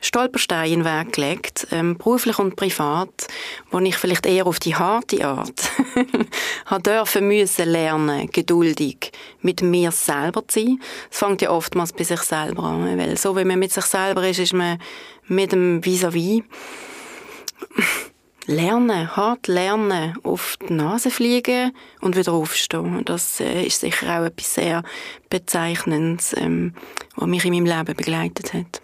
Stolpersteine 0.00 0.72
in 0.72 0.82
den 0.82 0.84
Weg 0.86 1.12
gelegt, 1.12 1.66
ähm, 1.72 1.98
beruflich 1.98 2.38
und 2.38 2.56
privat, 2.56 3.26
wo 3.70 3.78
ich 3.80 3.96
vielleicht 3.96 4.24
eher 4.24 4.46
auf 4.46 4.58
die 4.58 4.74
harte 4.74 5.26
Art 5.26 5.70
habe 6.66 6.82
dürfen 6.82 7.28
müssen 7.28 7.68
lernen, 7.68 8.30
geduldig 8.30 9.12
mit 9.42 9.60
mir 9.60 9.90
selber 9.90 10.46
zu 10.48 10.60
sein. 10.60 10.80
Es 11.10 11.18
fängt 11.18 11.42
ja 11.42 11.50
oftmals 11.50 11.92
bei 11.92 12.04
sich 12.04 12.20
selber 12.20 12.62
an, 12.62 12.98
weil 12.98 13.18
so 13.18 13.36
wie 13.36 13.44
man 13.44 13.58
mit 13.58 13.72
sich 13.72 13.84
selber 13.84 14.26
ist, 14.26 14.38
ist 14.38 14.54
man 14.54 14.80
mit 15.26 15.52
dem 15.52 15.82
vis-à-vis. 15.82 16.42
Lernen, 18.50 19.16
hart 19.16 19.46
lernen, 19.46 20.14
auf 20.22 20.56
die 20.68 20.74
Nase 20.74 21.10
fliegen 21.10 21.72
und 22.00 22.16
wieder 22.16 22.32
aufstehen. 22.32 23.02
Das 23.04 23.40
äh, 23.40 23.64
ist 23.64 23.80
sicher 23.80 24.20
auch 24.20 24.24
etwas 24.26 24.54
sehr 24.54 24.82
Bezeichnendes, 25.30 26.34
ähm, 26.36 26.74
was 27.16 27.28
mich 27.28 27.44
in 27.44 27.52
meinem 27.52 27.66
Leben 27.66 27.96
begleitet 27.96 28.52
hat. 28.52 28.82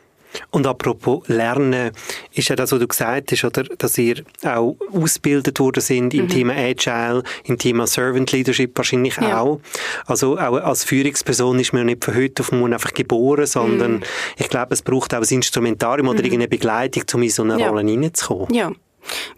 Und 0.51 0.67
apropos 0.67 1.27
Lernen, 1.29 1.93
ist 2.33 2.49
ja 2.49 2.57
das, 2.57 2.73
was 2.73 2.79
du 2.79 2.87
gesagt 2.87 3.33
hast, 3.33 3.45
oder, 3.45 3.65
dass 3.65 3.97
ihr 3.99 4.23
auch 4.45 4.77
ausgebildet 4.93 5.59
worden 5.61 5.81
sind 5.81 6.15
im 6.15 6.25
mhm. 6.25 6.29
Thema 6.29 6.55
Agile, 6.55 7.23
im 7.45 7.59
Thema 7.59 7.87
Servant 7.87 8.31
Leadership 8.33 8.77
wahrscheinlich 8.77 9.17
ja. 9.17 9.41
auch. 9.41 9.61
Also 10.07 10.39
auch 10.39 10.57
als 10.57 10.85
Führungsperson 10.85 11.59
ist 11.59 11.73
man 11.73 11.87
nicht 11.87 12.05
von 12.05 12.15
heute 12.15 12.43
auf 12.43 12.53
morgen 12.53 12.75
einfach 12.75 12.93
geboren, 12.93 13.47
sondern 13.47 13.93
mhm. 13.95 14.03
ich 14.37 14.49
glaube, 14.49 14.75
es 14.75 14.83
braucht 14.83 15.15
auch 15.15 15.23
ein 15.23 15.29
Instrumentarium 15.29 16.09
oder 16.09 16.19
mhm. 16.19 16.25
irgendeine 16.25 16.49
Begleitung, 16.49 17.05
um 17.15 17.23
in 17.23 17.31
so 17.31 17.43
eine 17.43 17.59
ja. 17.59 17.69
Rolle 17.69 17.89
hineinzukommen. 17.89 18.53
Ja, 18.53 18.73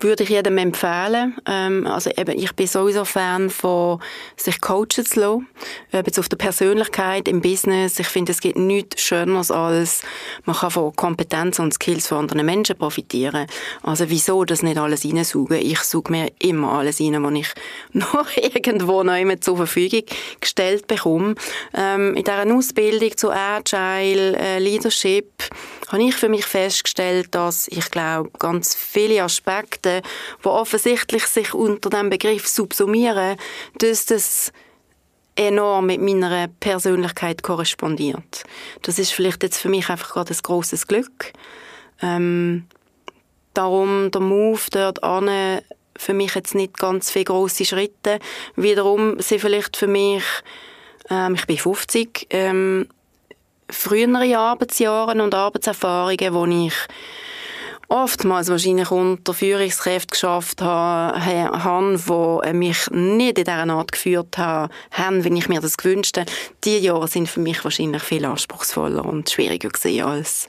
würde 0.01 0.25
ich 0.25 0.31
jedem 0.31 0.59
empfehlen. 0.59 1.37
Ähm, 1.47 1.87
also 1.87 2.11
eben, 2.11 2.39
ich 2.39 2.55
bin 2.55 2.67
sowieso 2.67 3.05
Fan 3.05 3.51
von 3.51 4.01
sich 4.37 4.61
coachen 4.61 5.05
zu 5.05 5.21
lassen. 5.21 5.49
Ob 5.93 6.07
jetzt 6.07 6.19
auf 6.19 6.29
der 6.29 6.37
Persönlichkeit, 6.37 7.29
im 7.29 7.41
Business. 7.41 7.99
Ich 7.99 8.09
finde, 8.09 8.33
es 8.33 8.41
gibt 8.41 8.57
nichts 8.57 9.03
Schöneres 9.03 9.51
als, 9.51 10.03
man 10.45 10.57
kann 10.57 10.71
von 10.71 10.95
Kompetenzen 10.95 11.63
und 11.63 11.75
Skills 11.75 12.09
von 12.09 12.19
anderen 12.19 12.47
Menschen 12.47 12.77
profitieren. 12.77 13.47
Also 13.83 14.09
wieso 14.09 14.45
das 14.45 14.63
nicht 14.63 14.79
alles 14.79 15.05
reinsaugen? 15.05 15.59
Ich 15.59 15.81
suche 15.81 16.13
mir 16.13 16.31
immer 16.39 16.73
alles 16.73 17.01
rein, 17.01 17.23
was 17.23 17.33
ich 17.33 17.49
noch 17.93 18.37
irgendwo 18.37 19.03
noch 19.03 19.17
immer 19.17 19.41
zur 19.41 19.57
Verfügung 19.57 20.03
gestellt 20.41 20.87
bekomme. 20.87 21.35
Ähm, 21.75 22.15
in 22.15 22.25
dieser 22.25 22.47
Ausbildung 22.55 23.17
zu 23.17 23.31
Agile, 23.31 24.37
äh, 24.37 24.59
Leadership, 24.59 25.31
habe 25.89 26.03
ich 26.03 26.15
für 26.15 26.29
mich 26.29 26.45
festgestellt, 26.45 27.35
dass 27.35 27.69
ich 27.69 27.91
glaube, 27.91 28.31
ganz 28.39 28.75
viele 28.75 29.23
Aspekte, 29.23 30.03
die 30.45 30.49
offensichtlich 30.49 31.27
sich 31.27 31.55
unter 31.55 31.91
dem 31.91 32.11
Begriff 32.11 32.47
subsumieren, 32.47 33.37
dass 33.79 34.07
das 34.07 34.53
enorm 35.35 35.87
mit 35.87 36.01
meiner 36.01 36.49
Persönlichkeit 36.61 37.43
korrespondiert. 37.43 38.45
Das 38.83 38.99
ist 38.99 39.13
vielleicht 39.13 39.43
jetzt 39.43 39.59
für 39.59 39.69
mich 39.69 39.89
einfach 39.89 40.11
gerade 40.11 40.35
ein 40.35 40.41
grosses 40.43 40.87
Glück. 40.87 41.33
Ähm, 42.03 42.67
darum 43.55 44.11
der 44.11 44.21
Move 44.21 44.61
dort 44.71 45.03
an 45.03 45.61
für 45.97 46.15
mich 46.15 46.35
jetzt 46.35 46.55
nicht 46.55 46.77
ganz 46.79 47.11
viele 47.11 47.25
grosse 47.25 47.65
Schritte. 47.65 48.21
Wiederum 48.57 49.21
sind 49.21 49.41
vielleicht 49.41 49.77
für 49.77 49.89
mich, 49.89 50.23
ähm, 51.11 51.35
ich 51.35 51.47
bin 51.47 51.59
50, 51.59 52.27
ähm, 52.31 52.89
frühere 53.71 54.39
Arbeitsjahre 54.39 55.23
und 55.23 55.35
Arbeitserfahrungen, 55.35 56.35
wo 56.35 56.47
ich 56.47 56.75
oftmals 57.89 58.49
wahrscheinlich 58.49 58.91
unter 58.91 59.33
Führungskräften 59.33 60.11
geschafft 60.11 60.61
habe, 60.61 61.19
die 61.19 62.53
mich 62.53 62.91
nicht 62.91 63.39
in 63.39 63.45
dieser 63.45 63.69
Art 63.69 63.93
geführt 63.93 64.37
haben, 64.39 65.25
wie 65.25 65.39
ich 65.39 65.49
mir 65.49 65.61
das 65.61 65.77
gewünscht 65.77 66.19
habe. 66.19 66.31
Diese 66.65 66.79
Jahre 66.79 67.09
sind 67.09 67.29
für 67.29 67.41
mich 67.41 67.65
wahrscheinlich 67.65 68.03
viel 68.03 68.25
anspruchsvoller 68.25 69.05
und 69.05 69.31
schwieriger 69.31 69.71
gewesen 69.71 70.05
als, 70.05 70.47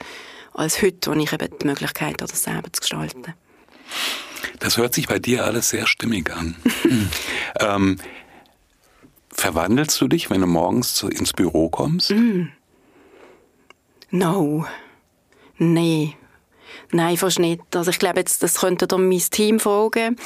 als 0.52 0.82
heute, 0.82 1.10
wo 1.10 1.18
ich 1.18 1.32
eben 1.32 1.48
die 1.58 1.66
Möglichkeit 1.66 2.20
habe, 2.20 2.30
das 2.30 2.42
selber 2.42 2.72
zu 2.72 2.80
gestalten. 2.80 3.34
Das 4.58 4.76
hört 4.76 4.94
sich 4.94 5.08
bei 5.08 5.18
dir 5.18 5.44
alles 5.44 5.70
sehr 5.70 5.86
stimmig 5.86 6.30
an. 6.30 6.56
ähm, 7.60 7.96
verwandelst 9.32 10.00
du 10.00 10.08
dich, 10.08 10.28
wenn 10.28 10.42
du 10.42 10.46
morgens 10.46 11.02
ins 11.02 11.32
Büro 11.32 11.70
kommst? 11.70 12.10
Mm. 12.10 12.48
No. 14.10 14.66
Nee. 15.58 16.16
Nein, 16.92 17.16
fast 17.16 17.38
nicht. 17.38 17.60
Also 17.74 17.90
ich 17.90 17.98
glaube, 17.98 18.20
jetzt, 18.20 18.42
das 18.42 18.60
könnte 18.60 18.86
dann 18.86 19.08
mein 19.08 19.18
Team 19.18 19.60
fragen. 19.60 20.16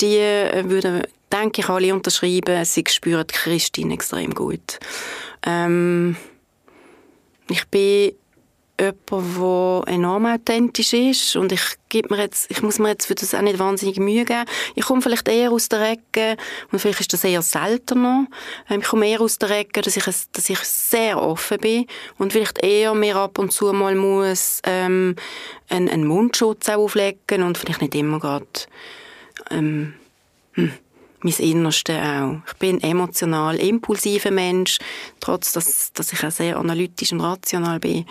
Die 0.00 0.16
äh, 0.16 0.68
würden, 0.68 1.02
denke 1.32 1.60
ich, 1.60 1.68
alle 1.68 1.92
unterschreiben, 1.92 2.64
sie 2.64 2.84
spüren 2.88 3.26
Christine 3.26 3.94
extrem 3.94 4.34
gut. 4.34 4.78
Ähm, 5.44 6.16
ich 7.48 7.66
bin 7.68 8.12
jemand, 8.80 9.86
der 9.86 9.94
enorm 9.94 10.26
authentisch 10.26 10.92
ist 10.92 11.36
und 11.36 11.52
ich 11.52 11.62
gebe 11.88 12.14
mir 12.14 12.22
jetzt, 12.22 12.50
ich 12.50 12.62
muss 12.62 12.78
mir 12.78 12.88
jetzt 12.88 13.06
für 13.06 13.14
das 13.14 13.34
auch 13.34 13.40
nicht 13.40 13.58
wahnsinnig 13.58 13.98
Mühe 13.98 14.24
geben. 14.24 14.44
Ich 14.74 14.84
komme 14.84 15.02
vielleicht 15.02 15.28
eher 15.28 15.52
aus 15.52 15.68
der 15.68 15.92
Ecke 15.92 16.36
und 16.70 16.78
vielleicht 16.78 17.00
ist 17.00 17.12
das 17.12 17.24
eher 17.24 17.42
seltener. 17.42 18.26
Ähm, 18.68 18.80
ich 18.80 18.86
komme 18.86 19.08
eher 19.08 19.20
aus 19.20 19.38
der 19.38 19.50
Ecke, 19.50 19.80
dass 19.80 19.96
ich, 19.96 20.04
dass 20.04 20.50
ich 20.50 20.58
sehr 20.58 21.20
offen 21.20 21.58
bin 21.58 21.86
und 22.18 22.32
vielleicht 22.32 22.62
eher 22.62 22.94
mir 22.94 23.16
ab 23.16 23.38
und 23.38 23.52
zu 23.52 23.72
mal 23.72 23.94
muss 23.94 24.60
ähm, 24.64 25.16
einen, 25.68 25.88
einen 25.88 26.06
Mundschutz 26.06 26.68
auflegen 26.68 27.42
und 27.42 27.58
vielleicht 27.58 27.82
nicht 27.82 27.94
immer 27.94 28.20
gerade 28.20 28.46
ähm, 29.50 29.94
hm 30.54 30.72
mein 31.26 31.46
Innerste 31.46 32.00
auch. 32.00 32.38
Ich 32.46 32.54
bin 32.54 32.76
ein 32.76 32.90
emotional 32.90 33.56
impulsiver 33.56 34.30
Mensch, 34.30 34.78
trotz 35.20 35.52
dass, 35.52 35.92
dass 35.92 36.12
ich 36.12 36.24
auch 36.24 36.30
sehr 36.30 36.56
analytisch 36.56 37.12
und 37.12 37.20
rational 37.20 37.80
bin. 37.80 38.06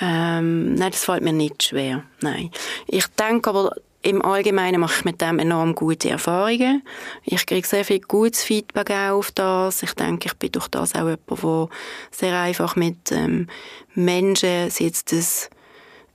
Ähm, 0.00 0.74
nein, 0.74 0.92
das 0.92 1.04
fällt 1.04 1.22
mir 1.22 1.32
nicht 1.32 1.62
schwer. 1.62 2.04
Nein. 2.20 2.50
Ich 2.86 3.06
denke 3.08 3.50
aber, 3.50 3.74
im 4.04 4.20
Allgemeinen 4.24 4.80
mache 4.80 4.98
ich 4.98 5.04
mit 5.04 5.20
dem 5.20 5.38
enorm 5.38 5.74
gute 5.74 6.10
Erfahrungen. 6.10 6.82
Ich 7.24 7.46
kriege 7.46 7.66
sehr 7.66 7.84
viel 7.84 8.00
gutes 8.00 8.42
Feedback 8.42 8.90
auch 8.90 9.18
auf 9.18 9.30
das. 9.30 9.82
Ich 9.82 9.94
denke, 9.94 10.26
ich 10.26 10.34
bin 10.34 10.50
durch 10.50 10.68
das 10.68 10.94
auch 10.94 11.08
jemand, 11.08 11.42
der 11.42 11.68
sehr 12.10 12.40
einfach 12.40 12.74
mit 12.74 13.12
ähm, 13.12 13.46
Menschen, 13.94 14.70
sei 14.70 14.84
jetzt 14.84 15.12
das 15.12 15.50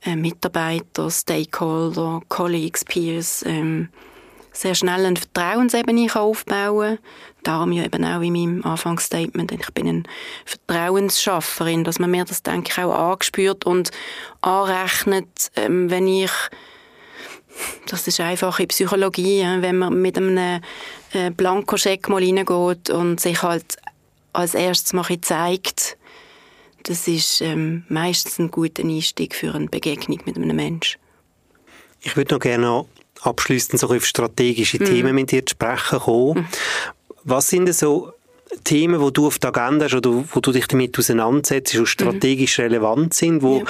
äh, 0.04 0.16
Mitarbeiter, 0.16 1.10
Stakeholder, 1.10 2.20
Colleagues, 2.28 2.84
Peers, 2.84 3.42
ähm, 3.46 3.88
sehr 4.58 4.74
schnell 4.74 5.06
eine 5.06 5.16
Vertrauensebene 5.16 6.14
aufbauen 6.14 6.96
kann. 6.96 6.98
Darum 7.44 7.72
ja 7.72 7.84
eben 7.84 8.04
auch 8.04 8.20
in 8.20 8.32
meinem 8.32 8.64
Anfangsstatement, 8.64 9.52
ich 9.52 9.72
bin 9.72 9.88
eine 9.88 10.02
Vertrauensschafferin, 10.44 11.84
dass 11.84 11.98
man 11.98 12.10
mir 12.10 12.24
das, 12.24 12.42
denke 12.42 12.72
ich, 12.72 12.78
auch 12.78 13.12
angespürt 13.12 13.64
und 13.64 13.90
anrechnet, 14.40 15.50
ähm, 15.56 15.90
wenn 15.90 16.08
ich 16.08 16.32
das 17.86 18.06
ist 18.06 18.20
einfache 18.20 18.66
Psychologie, 18.68 19.42
wenn 19.42 19.78
man 19.78 20.00
mit 20.00 20.16
einem 20.16 20.60
äh, 21.12 21.30
Blankoscheck 21.30 22.08
mal 22.08 22.22
reingeht 22.22 22.90
und 22.90 23.20
sich 23.20 23.42
halt 23.42 23.76
als 24.32 24.54
erstes 24.54 24.92
mal 24.92 25.04
zeigt, 25.20 25.96
das 26.84 27.08
ist 27.08 27.40
ähm, 27.40 27.84
meistens 27.88 28.38
ein 28.38 28.50
guter 28.50 28.84
Einstieg 28.84 29.34
für 29.34 29.54
eine 29.54 29.66
Begegnung 29.66 30.20
mit 30.24 30.36
einem 30.36 30.54
Menschen. 30.54 31.00
Ich 32.00 32.16
würde 32.16 32.34
noch 32.34 32.40
gerne 32.40 32.84
abschließend 33.22 33.80
so 33.80 33.88
auf 33.88 34.04
strategische 34.04 34.78
mhm. 34.80 34.84
Themen 34.84 35.14
mit 35.14 35.32
dir 35.32 35.44
zu 35.44 35.52
sprechen 35.52 35.98
kommen. 35.98 36.40
Mhm. 36.40 36.46
Was 37.24 37.48
sind 37.48 37.66
denn 37.66 37.74
so 37.74 38.12
Themen, 38.64 39.00
wo 39.00 39.10
du 39.10 39.26
auf 39.26 39.38
der 39.38 39.54
Agenda 39.54 39.86
hast 39.86 39.94
oder 39.94 40.24
wo 40.32 40.40
du 40.40 40.52
dich 40.52 40.66
damit 40.66 40.98
auseinandersetzt, 40.98 41.74
die 41.74 41.86
strategisch 41.86 42.58
mhm. 42.58 42.64
relevant 42.64 43.14
sind, 43.14 43.42
wo 43.42 43.58
ja. 43.58 43.64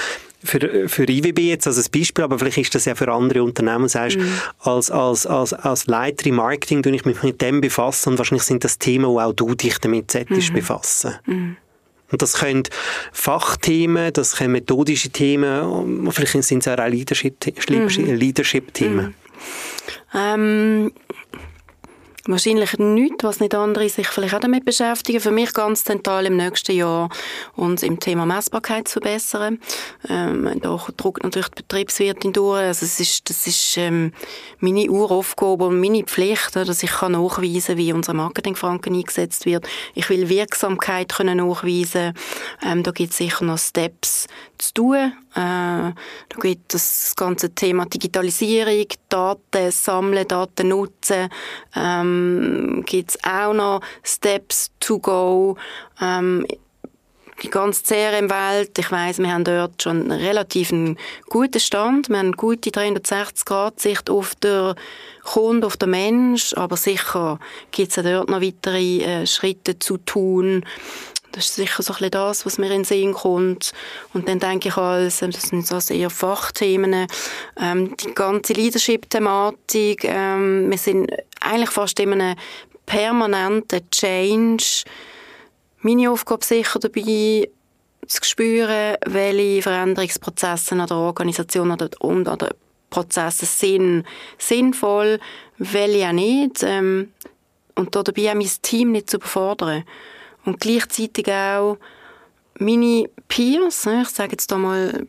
für, 0.45 0.89
für 0.89 1.09
IWB 1.09 1.39
jetzt 1.41 1.67
als 1.67 1.79
ein 1.79 1.91
Beispiel, 1.93 2.25
aber 2.25 2.39
vielleicht 2.39 2.59
ist 2.59 2.75
das 2.75 2.85
ja 2.85 2.95
für 2.95 3.13
andere 3.13 3.43
Unternehmen, 3.43 3.89
sagst, 3.89 4.19
mhm. 4.19 4.33
als, 4.61 4.91
als, 4.91 5.27
als, 5.27 5.53
als 5.53 5.87
Leiterin 5.87 6.37
Marketing 6.37 6.83
tue 6.83 6.95
ich 6.95 7.05
mich 7.05 7.23
mit 7.23 7.41
dem 7.43 7.61
befassen 7.61 8.11
und 8.11 8.19
wahrscheinlich 8.19 8.45
sind 8.45 8.65
das 8.65 8.79
Themen, 8.79 9.07
wo 9.07 9.19
auch 9.19 9.33
du 9.33 9.55
dich 9.55 9.79
damit 9.79 10.15
mhm. 10.15 10.53
befassen. 10.53 11.15
Mhm. 11.27 11.57
Und 12.11 12.23
das 12.23 12.35
können 12.35 12.63
Fachthemen, 13.13 14.13
das 14.13 14.37
können 14.37 14.53
methodische 14.53 15.11
Themen, 15.11 16.11
vielleicht 16.11 16.43
sind 16.43 16.67
es 16.67 16.69
auch 16.69 16.87
Leadership-Themen. 16.87 18.17
Leadership 18.17 18.81
mhm. 18.81 19.15
Ähm, 20.15 20.93
Wahrscheinlich 22.29 22.77
nichts, 22.77 23.25
was 23.25 23.41
nicht 23.41 23.55
andere 23.55 23.89
sich 23.89 24.07
vielleicht 24.07 24.35
auch 24.35 24.41
damit 24.41 24.67
beschäftigen. 24.67 25.19
Für 25.19 25.31
mich 25.31 25.55
ganz 25.55 25.85
zentral 25.85 26.27
im 26.27 26.37
nächsten 26.37 26.77
Jahr 26.77 27.09
uns 27.57 27.83
im 27.83 28.01
Thema 28.01 28.27
Messbarkeit 28.27 28.87
zu 28.87 29.01
verbessern. 29.01 29.59
Ähm, 30.11 30.61
da 30.61 30.79
drückt 30.99 31.25
natürlich 31.25 31.49
die 31.49 31.63
Betriebswirtin 31.63 32.35
durch. 32.35 32.61
Also 32.61 32.85
es 32.85 33.01
ist, 33.01 33.31
das 33.31 33.47
ist 33.47 33.79
ähm, 33.79 34.13
meine 34.59 34.91
Uraufgabe 34.91 35.65
und 35.65 35.81
meine 35.81 36.05
Pflicht, 36.05 36.55
dass 36.55 36.83
ich 36.83 36.91
kann 36.91 37.13
nachweisen 37.13 37.79
wie 37.79 37.95
unser 37.95 38.13
Marketingfranken 38.13 38.95
eingesetzt 38.95 39.47
wird. 39.47 39.67
Ich 39.95 40.11
will 40.11 40.29
Wirksamkeit 40.29 41.15
können 41.15 41.39
nachweisen. 41.39 42.13
Ähm, 42.63 42.83
da 42.83 42.91
gibt 42.91 43.13
es 43.13 43.17
sicher 43.17 43.47
noch 43.47 43.57
Steps 43.57 44.27
zu 44.59 44.75
tun. 44.75 45.13
Äh, 45.39 45.95
da 46.31 46.37
gibt 46.41 46.75
es 46.75 47.03
das 47.03 47.17
ganze 47.17 47.51
Thema 47.51 47.87
Digitalisierung, 47.87 48.87
Daten 49.09 49.71
sammeln, 49.71 50.27
Daten 50.27 50.69
nutzen. 50.69 51.29
Ähm, 51.77 52.83
gibt 52.85 53.11
es 53.11 53.19
auch 53.23 53.53
noch 53.53 53.81
Steps 54.03 54.73
to 54.81 54.99
go. 54.99 55.57
Ähm, 56.01 56.45
die 57.45 57.51
ganze 57.51 57.85
CRM-Welt, 57.85 58.77
ich 58.77 58.91
weiß, 58.91 59.19
wir 59.19 59.33
haben 59.33 59.45
dort 59.45 59.81
schon 59.81 60.11
einen 60.11 60.21
relativ 60.21 60.73
guten 61.29 61.61
Stand. 61.61 62.09
Wir 62.09 62.19
haben 62.19 62.27
eine 62.27 62.37
gute 62.37 62.71
360-Grad-Sicht 62.71 64.11
auf 64.11 64.35
den 64.35 64.75
Kunden, 65.23 65.63
auf 65.63 65.77
den 65.77 65.91
Mensch, 65.91 66.53
aber 66.55 66.77
sicher 66.77 67.39
gibt 67.71 67.97
es 67.97 68.03
dort 68.03 68.29
noch 68.29 68.41
weitere 68.41 69.03
äh, 69.03 69.27
Schritte 69.27 69.79
zu 69.79 69.99
tun. 69.99 70.65
Das 71.33 71.45
ist 71.45 71.55
sicher 71.57 71.83
so 71.83 71.93
ein 71.93 71.97
bisschen 71.99 72.11
das, 72.13 72.47
was 72.47 72.59
mir 72.59 72.67
in 72.67 72.83
den 72.83 72.85
Sinn 72.85 73.13
kommt. 73.13 73.73
Und 74.15 74.29
dann 74.29 74.41
denke 74.41 74.69
ich 74.69 74.77
als, 74.77 75.19
das 75.19 75.43
sind 75.43 75.67
so 75.67 75.79
eher 75.93 76.11
Fachthemen, 76.11 77.07
ähm, 77.61 77.97
die 77.97 78.15
ganze 78.15 78.55
Leadership-Thematik, 78.55 80.05
ähm, 80.05 80.71
wir 80.71 80.79
sind 80.79 81.13
eigentlich 81.41 81.71
fast 81.71 82.01
in 82.01 82.13
einem 82.13 82.37
permanenten 82.87 83.89
Change. 83.91 84.85
Meine 85.81 86.11
Aufgabe 86.11 86.45
sicher 86.45 86.79
dabei, 86.79 87.49
zu 88.07 88.25
spüren, 88.25 88.97
welche 89.07 89.63
Veränderungsprozesse 89.63 90.75
an 90.75 90.87
der 90.87 90.97
Organisation 90.97 91.71
oder, 91.71 91.91
und 92.01 92.27
an 92.27 92.39
der 92.39 92.55
Prozesse 92.89 93.45
sind 93.45 94.05
sinnvoll, 94.39 95.21
welche 95.59 96.09
auch 96.09 96.13
nicht. 96.13 96.63
Ähm, 96.63 97.13
und 97.75 97.95
dabei 97.95 98.31
auch 98.31 98.35
mein 98.35 98.51
Team 98.63 98.93
nicht 98.93 99.11
zu 99.11 99.19
überfordern 99.19 99.85
und 100.49 100.61
gleichzeitig 100.61 101.29
auch 101.31 101.79
meine 102.59 103.09
Peers, 103.29 103.87
ne, 103.87 104.03
ich 104.03 104.09
sage 104.09 104.33
jetzt 104.33 104.51
mal 104.51 105.07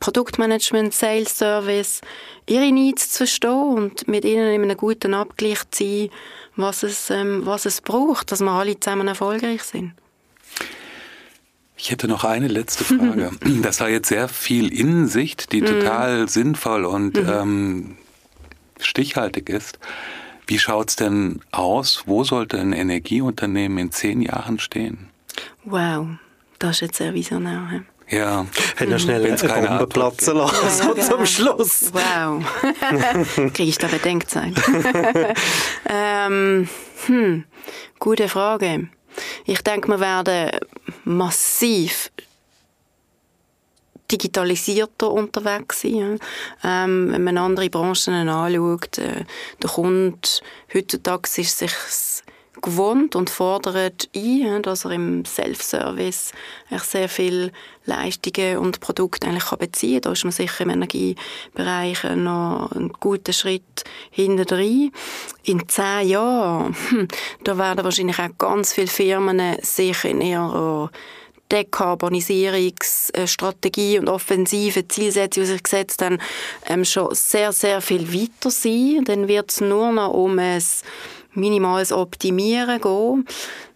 Produktmanagement, 0.00 0.94
Sales 0.94 1.38
Service, 1.38 2.00
ihre 2.48 2.72
Needs 2.72 3.10
zu 3.10 3.18
verstehen 3.18 3.74
und 3.74 4.08
mit 4.08 4.24
ihnen 4.24 4.52
in 4.52 4.62
einem 4.62 4.76
guten 4.76 5.14
Abgleich 5.14 5.68
zu 5.70 5.84
sein, 5.84 6.10
was 6.56 6.82
es, 6.82 7.10
ähm, 7.10 7.44
was 7.44 7.66
es 7.66 7.80
braucht, 7.80 8.32
dass 8.32 8.40
wir 8.40 8.50
alle 8.50 8.78
zusammen 8.78 9.08
erfolgreich 9.08 9.62
sind. 9.62 9.92
Ich 11.76 11.90
hätte 11.90 12.06
noch 12.08 12.24
eine 12.24 12.48
letzte 12.48 12.84
Frage. 12.84 13.30
Das 13.62 13.80
war 13.80 13.88
jetzt 13.88 14.08
sehr 14.08 14.28
viel 14.28 14.72
Innensicht, 14.72 15.52
die 15.52 15.60
mhm. 15.60 15.66
total 15.66 16.28
sinnvoll 16.28 16.84
und 16.84 17.16
mhm. 17.16 17.28
ähm, 17.28 17.96
stichhaltig 18.80 19.48
ist. 19.48 19.78
Wie 20.52 20.58
schaut's 20.58 20.96
denn 20.96 21.40
aus? 21.50 22.02
Wo 22.04 22.24
sollte 22.24 22.58
ein 22.58 22.74
Energieunternehmen 22.74 23.78
in 23.78 23.90
zehn 23.90 24.20
Jahren 24.20 24.58
stehen? 24.58 25.08
Wow, 25.64 26.08
das 26.58 26.72
ist 26.72 26.80
jetzt 26.82 26.96
sehr 26.98 27.14
visionär. 27.14 27.84
Ja. 28.10 28.44
Hätte 28.76 28.90
noch 28.90 28.98
schnell 28.98 29.24
eine 29.24 29.66
Bombe 29.66 29.86
platzen 29.86 30.36
lassen, 30.36 30.54
ja, 30.62 30.68
so 30.68 30.92
genau. 30.92 31.06
zum 31.06 31.24
Schluss. 31.24 31.90
Wow. 31.94 32.44
Kriege 33.54 33.62
ich 33.62 33.78
da 33.78 33.86
Bedenkzeit? 33.86 34.52
ähm, 35.88 36.68
hm, 37.06 37.44
gute 37.98 38.28
Frage. 38.28 38.90
Ich 39.46 39.62
denke, 39.62 39.88
wir 39.88 40.00
werden 40.00 40.50
massiv 41.04 42.10
digitalisierter 44.12 45.10
unterwegs 45.10 45.80
sein. 45.82 46.18
Ähm, 46.62 47.12
wenn 47.12 47.24
man 47.24 47.38
andere 47.38 47.70
Branchen 47.70 48.28
anschaut, 48.28 48.98
äh, 48.98 49.24
der 49.62 49.70
Kunde 49.70 50.28
heutzutage 50.72 51.28
ist 51.40 51.58
sich 51.58 51.72
gewohnt 52.60 53.16
und 53.16 53.30
fordert 53.30 54.08
ein, 54.14 54.62
dass 54.62 54.84
er 54.84 54.92
im 54.92 55.24
Self-Service 55.24 56.32
sehr 56.80 57.08
viel 57.08 57.50
Leistungen 57.86 58.58
und 58.58 58.80
Produkte 58.80 59.26
eigentlich 59.26 59.44
kann 59.44 59.58
beziehen 59.58 59.94
kann. 59.94 60.02
Da 60.02 60.12
ist 60.12 60.24
man 60.24 60.32
sicher 60.32 60.64
im 60.64 60.70
Energiebereich 60.70 62.04
noch 62.14 62.70
einen 62.72 62.92
guten 62.92 63.32
Schritt 63.32 63.84
hinter 64.10 64.44
drin. 64.44 64.92
In 65.42 65.68
zehn 65.68 66.08
Jahren, 66.08 66.76
hm, 66.88 67.08
da 67.42 67.58
werden 67.58 67.84
wahrscheinlich 67.84 68.18
auch 68.18 68.38
ganz 68.38 68.72
viele 68.74 68.86
Firmen 68.86 69.56
sich 69.62 70.04
in 70.04 70.20
ihrer 70.20 70.90
Dekarbonisierungsstrategie 71.52 73.98
und 73.98 74.08
offensive 74.08 74.88
Zielsetzung, 74.88 75.44
die 75.44 75.50
sich 75.50 75.62
gesetzt 75.62 76.02
haben, 76.02 76.18
ähm, 76.66 76.84
schon 76.84 77.14
sehr, 77.14 77.52
sehr 77.52 77.80
viel 77.80 78.12
weiter 78.12 78.50
sein. 78.50 79.04
Dann 79.04 79.28
wird 79.28 79.52
es 79.52 79.60
nur 79.60 79.92
noch 79.92 80.12
um 80.12 80.36
ein 80.38 80.60
minimales 81.34 81.92
Optimieren 81.92 82.80
gehen. 82.80 83.24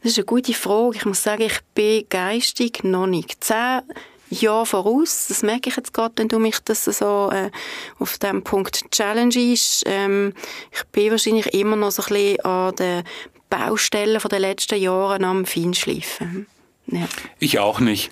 Das 0.02 0.10
ist 0.12 0.18
eine 0.18 0.24
gute 0.24 0.54
Frage. 0.54 0.96
Ich 0.96 1.04
muss 1.04 1.22
sagen, 1.22 1.42
ich 1.42 1.60
bin 1.74 2.06
geistig 2.08 2.82
noch 2.82 3.06
nicht. 3.06 3.44
Zehn 3.44 3.82
Jahre 4.30 4.66
voraus, 4.66 5.26
das 5.28 5.42
merke 5.42 5.68
ich 5.68 5.76
jetzt 5.76 5.94
gerade, 5.94 6.14
wenn 6.16 6.26
du 6.28 6.40
mich 6.40 6.58
das 6.64 6.84
so 6.84 7.30
äh, 7.32 7.50
auf 7.98 8.18
dem 8.18 8.42
Punkt 8.42 8.90
challengeist. 8.90 9.84
Ähm, 9.86 10.32
ich 10.72 10.82
bin 10.86 11.12
wahrscheinlich 11.12 11.54
immer 11.54 11.76
noch 11.76 11.92
so 11.92 12.02
ein 12.02 12.08
bisschen 12.08 12.40
an 12.40 12.74
den 12.74 13.04
Baustellen 13.48 14.20
der 14.20 14.40
letzten 14.40 14.80
Jahre 14.80 15.24
am 15.24 15.46
Feinschleifen. 15.46 16.48
Ja. 16.88 17.08
Ich 17.40 17.58
auch 17.58 17.80
nicht. 17.80 18.10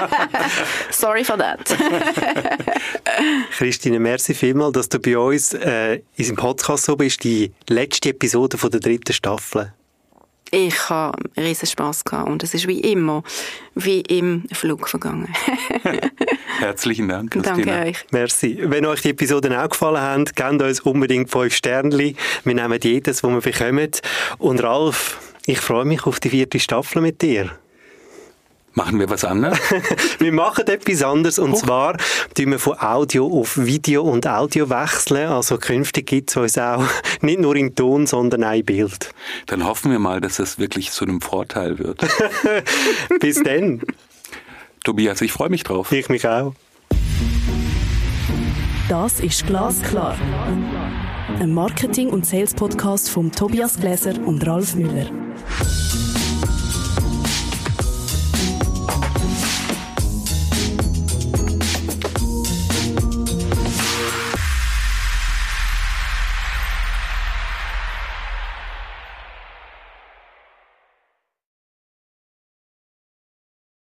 Sorry 0.90 1.22
for 1.24 1.36
that. 1.36 1.60
Christine, 3.58 4.00
merci 4.00 4.32
vielmals, 4.32 4.72
dass 4.72 4.88
du 4.88 4.98
bei 4.98 5.18
uns 5.18 5.52
äh, 5.52 5.96
in 5.96 6.02
unserem 6.18 6.36
Podcast 6.36 6.84
so 6.84 6.96
bist, 6.96 7.24
die 7.24 7.52
letzte 7.68 8.10
Episode 8.10 8.56
von 8.56 8.70
der 8.70 8.80
dritten 8.80 9.12
Staffel. 9.12 9.72
Ich 10.50 10.88
habe 10.88 11.18
riesen 11.36 11.66
Spass 11.66 12.04
gehabt 12.04 12.30
und 12.30 12.42
es 12.42 12.54
ist 12.54 12.68
wie 12.68 12.80
immer, 12.80 13.22
wie 13.74 14.00
im 14.02 14.44
Flug 14.52 14.88
vergangen. 14.88 15.34
Herzlichen 16.58 17.08
Dank, 17.08 17.32
Christine. 17.32 17.64
Danke 17.64 17.88
euch. 17.88 18.06
Merci. 18.12 18.58
Wenn 18.62 18.86
euch 18.86 19.02
die 19.02 19.10
Episoden 19.10 19.52
auch 19.52 19.68
gefallen 19.68 20.00
haben, 20.00 20.24
gebt 20.26 20.62
uns 20.62 20.80
unbedingt 20.80 21.30
fünf 21.30 21.54
Sternchen. 21.54 22.16
Wir 22.44 22.54
nehmen 22.54 22.78
jedes, 22.80 23.24
was 23.24 23.30
wir 23.30 23.40
bekommen. 23.40 23.90
Und 24.38 24.62
Ralf, 24.62 25.18
ich 25.44 25.58
freue 25.58 25.84
mich 25.84 26.06
auf 26.06 26.20
die 26.20 26.30
vierte 26.30 26.60
Staffel 26.60 27.02
mit 27.02 27.20
dir. 27.20 27.50
Machen 28.74 28.98
wir 28.98 29.08
was 29.08 29.24
anderes? 29.24 29.58
wir 30.18 30.32
machen 30.32 30.66
etwas 30.66 31.02
anderes 31.02 31.38
und 31.38 31.52
oh. 31.52 31.56
zwar 31.56 31.96
tun 32.34 32.50
wir 32.50 32.58
von 32.58 32.76
Audio 32.80 33.26
auf 33.26 33.56
Video 33.56 34.02
und 34.02 34.26
Audio 34.26 34.68
wechseln. 34.68 35.28
Also 35.28 35.58
künftig 35.58 36.06
gibt 36.06 36.30
es 36.30 36.36
uns 36.36 36.58
auch 36.58 36.84
nicht 37.20 37.38
nur 37.38 37.54
in 37.54 37.76
Ton, 37.76 38.08
sondern 38.08 38.42
auch 38.42 38.52
in 38.52 38.64
Bild. 38.64 39.14
Dann 39.46 39.64
hoffen 39.64 39.92
wir 39.92 40.00
mal, 40.00 40.20
dass 40.20 40.36
das 40.36 40.58
wirklich 40.58 40.90
zu 40.90 41.04
einem 41.04 41.20
Vorteil 41.20 41.78
wird. 41.78 42.04
Bis 43.20 43.40
dann. 43.44 43.80
Tobias, 44.82 45.20
ich 45.20 45.30
freue 45.30 45.50
mich 45.50 45.62
drauf. 45.62 45.92
Ich 45.92 46.08
mich 46.08 46.26
auch. 46.26 46.54
Das 48.88 49.20
ist 49.20 49.46
Glasklar. 49.46 50.16
Ein 51.38 51.54
Marketing- 51.54 52.10
und 52.10 52.26
Sales-Podcast 52.26 53.08
von 53.08 53.30
Tobias 53.30 53.78
Gläser 53.78 54.14
und 54.26 54.44
Ralf 54.46 54.74
Müller. 54.74 55.10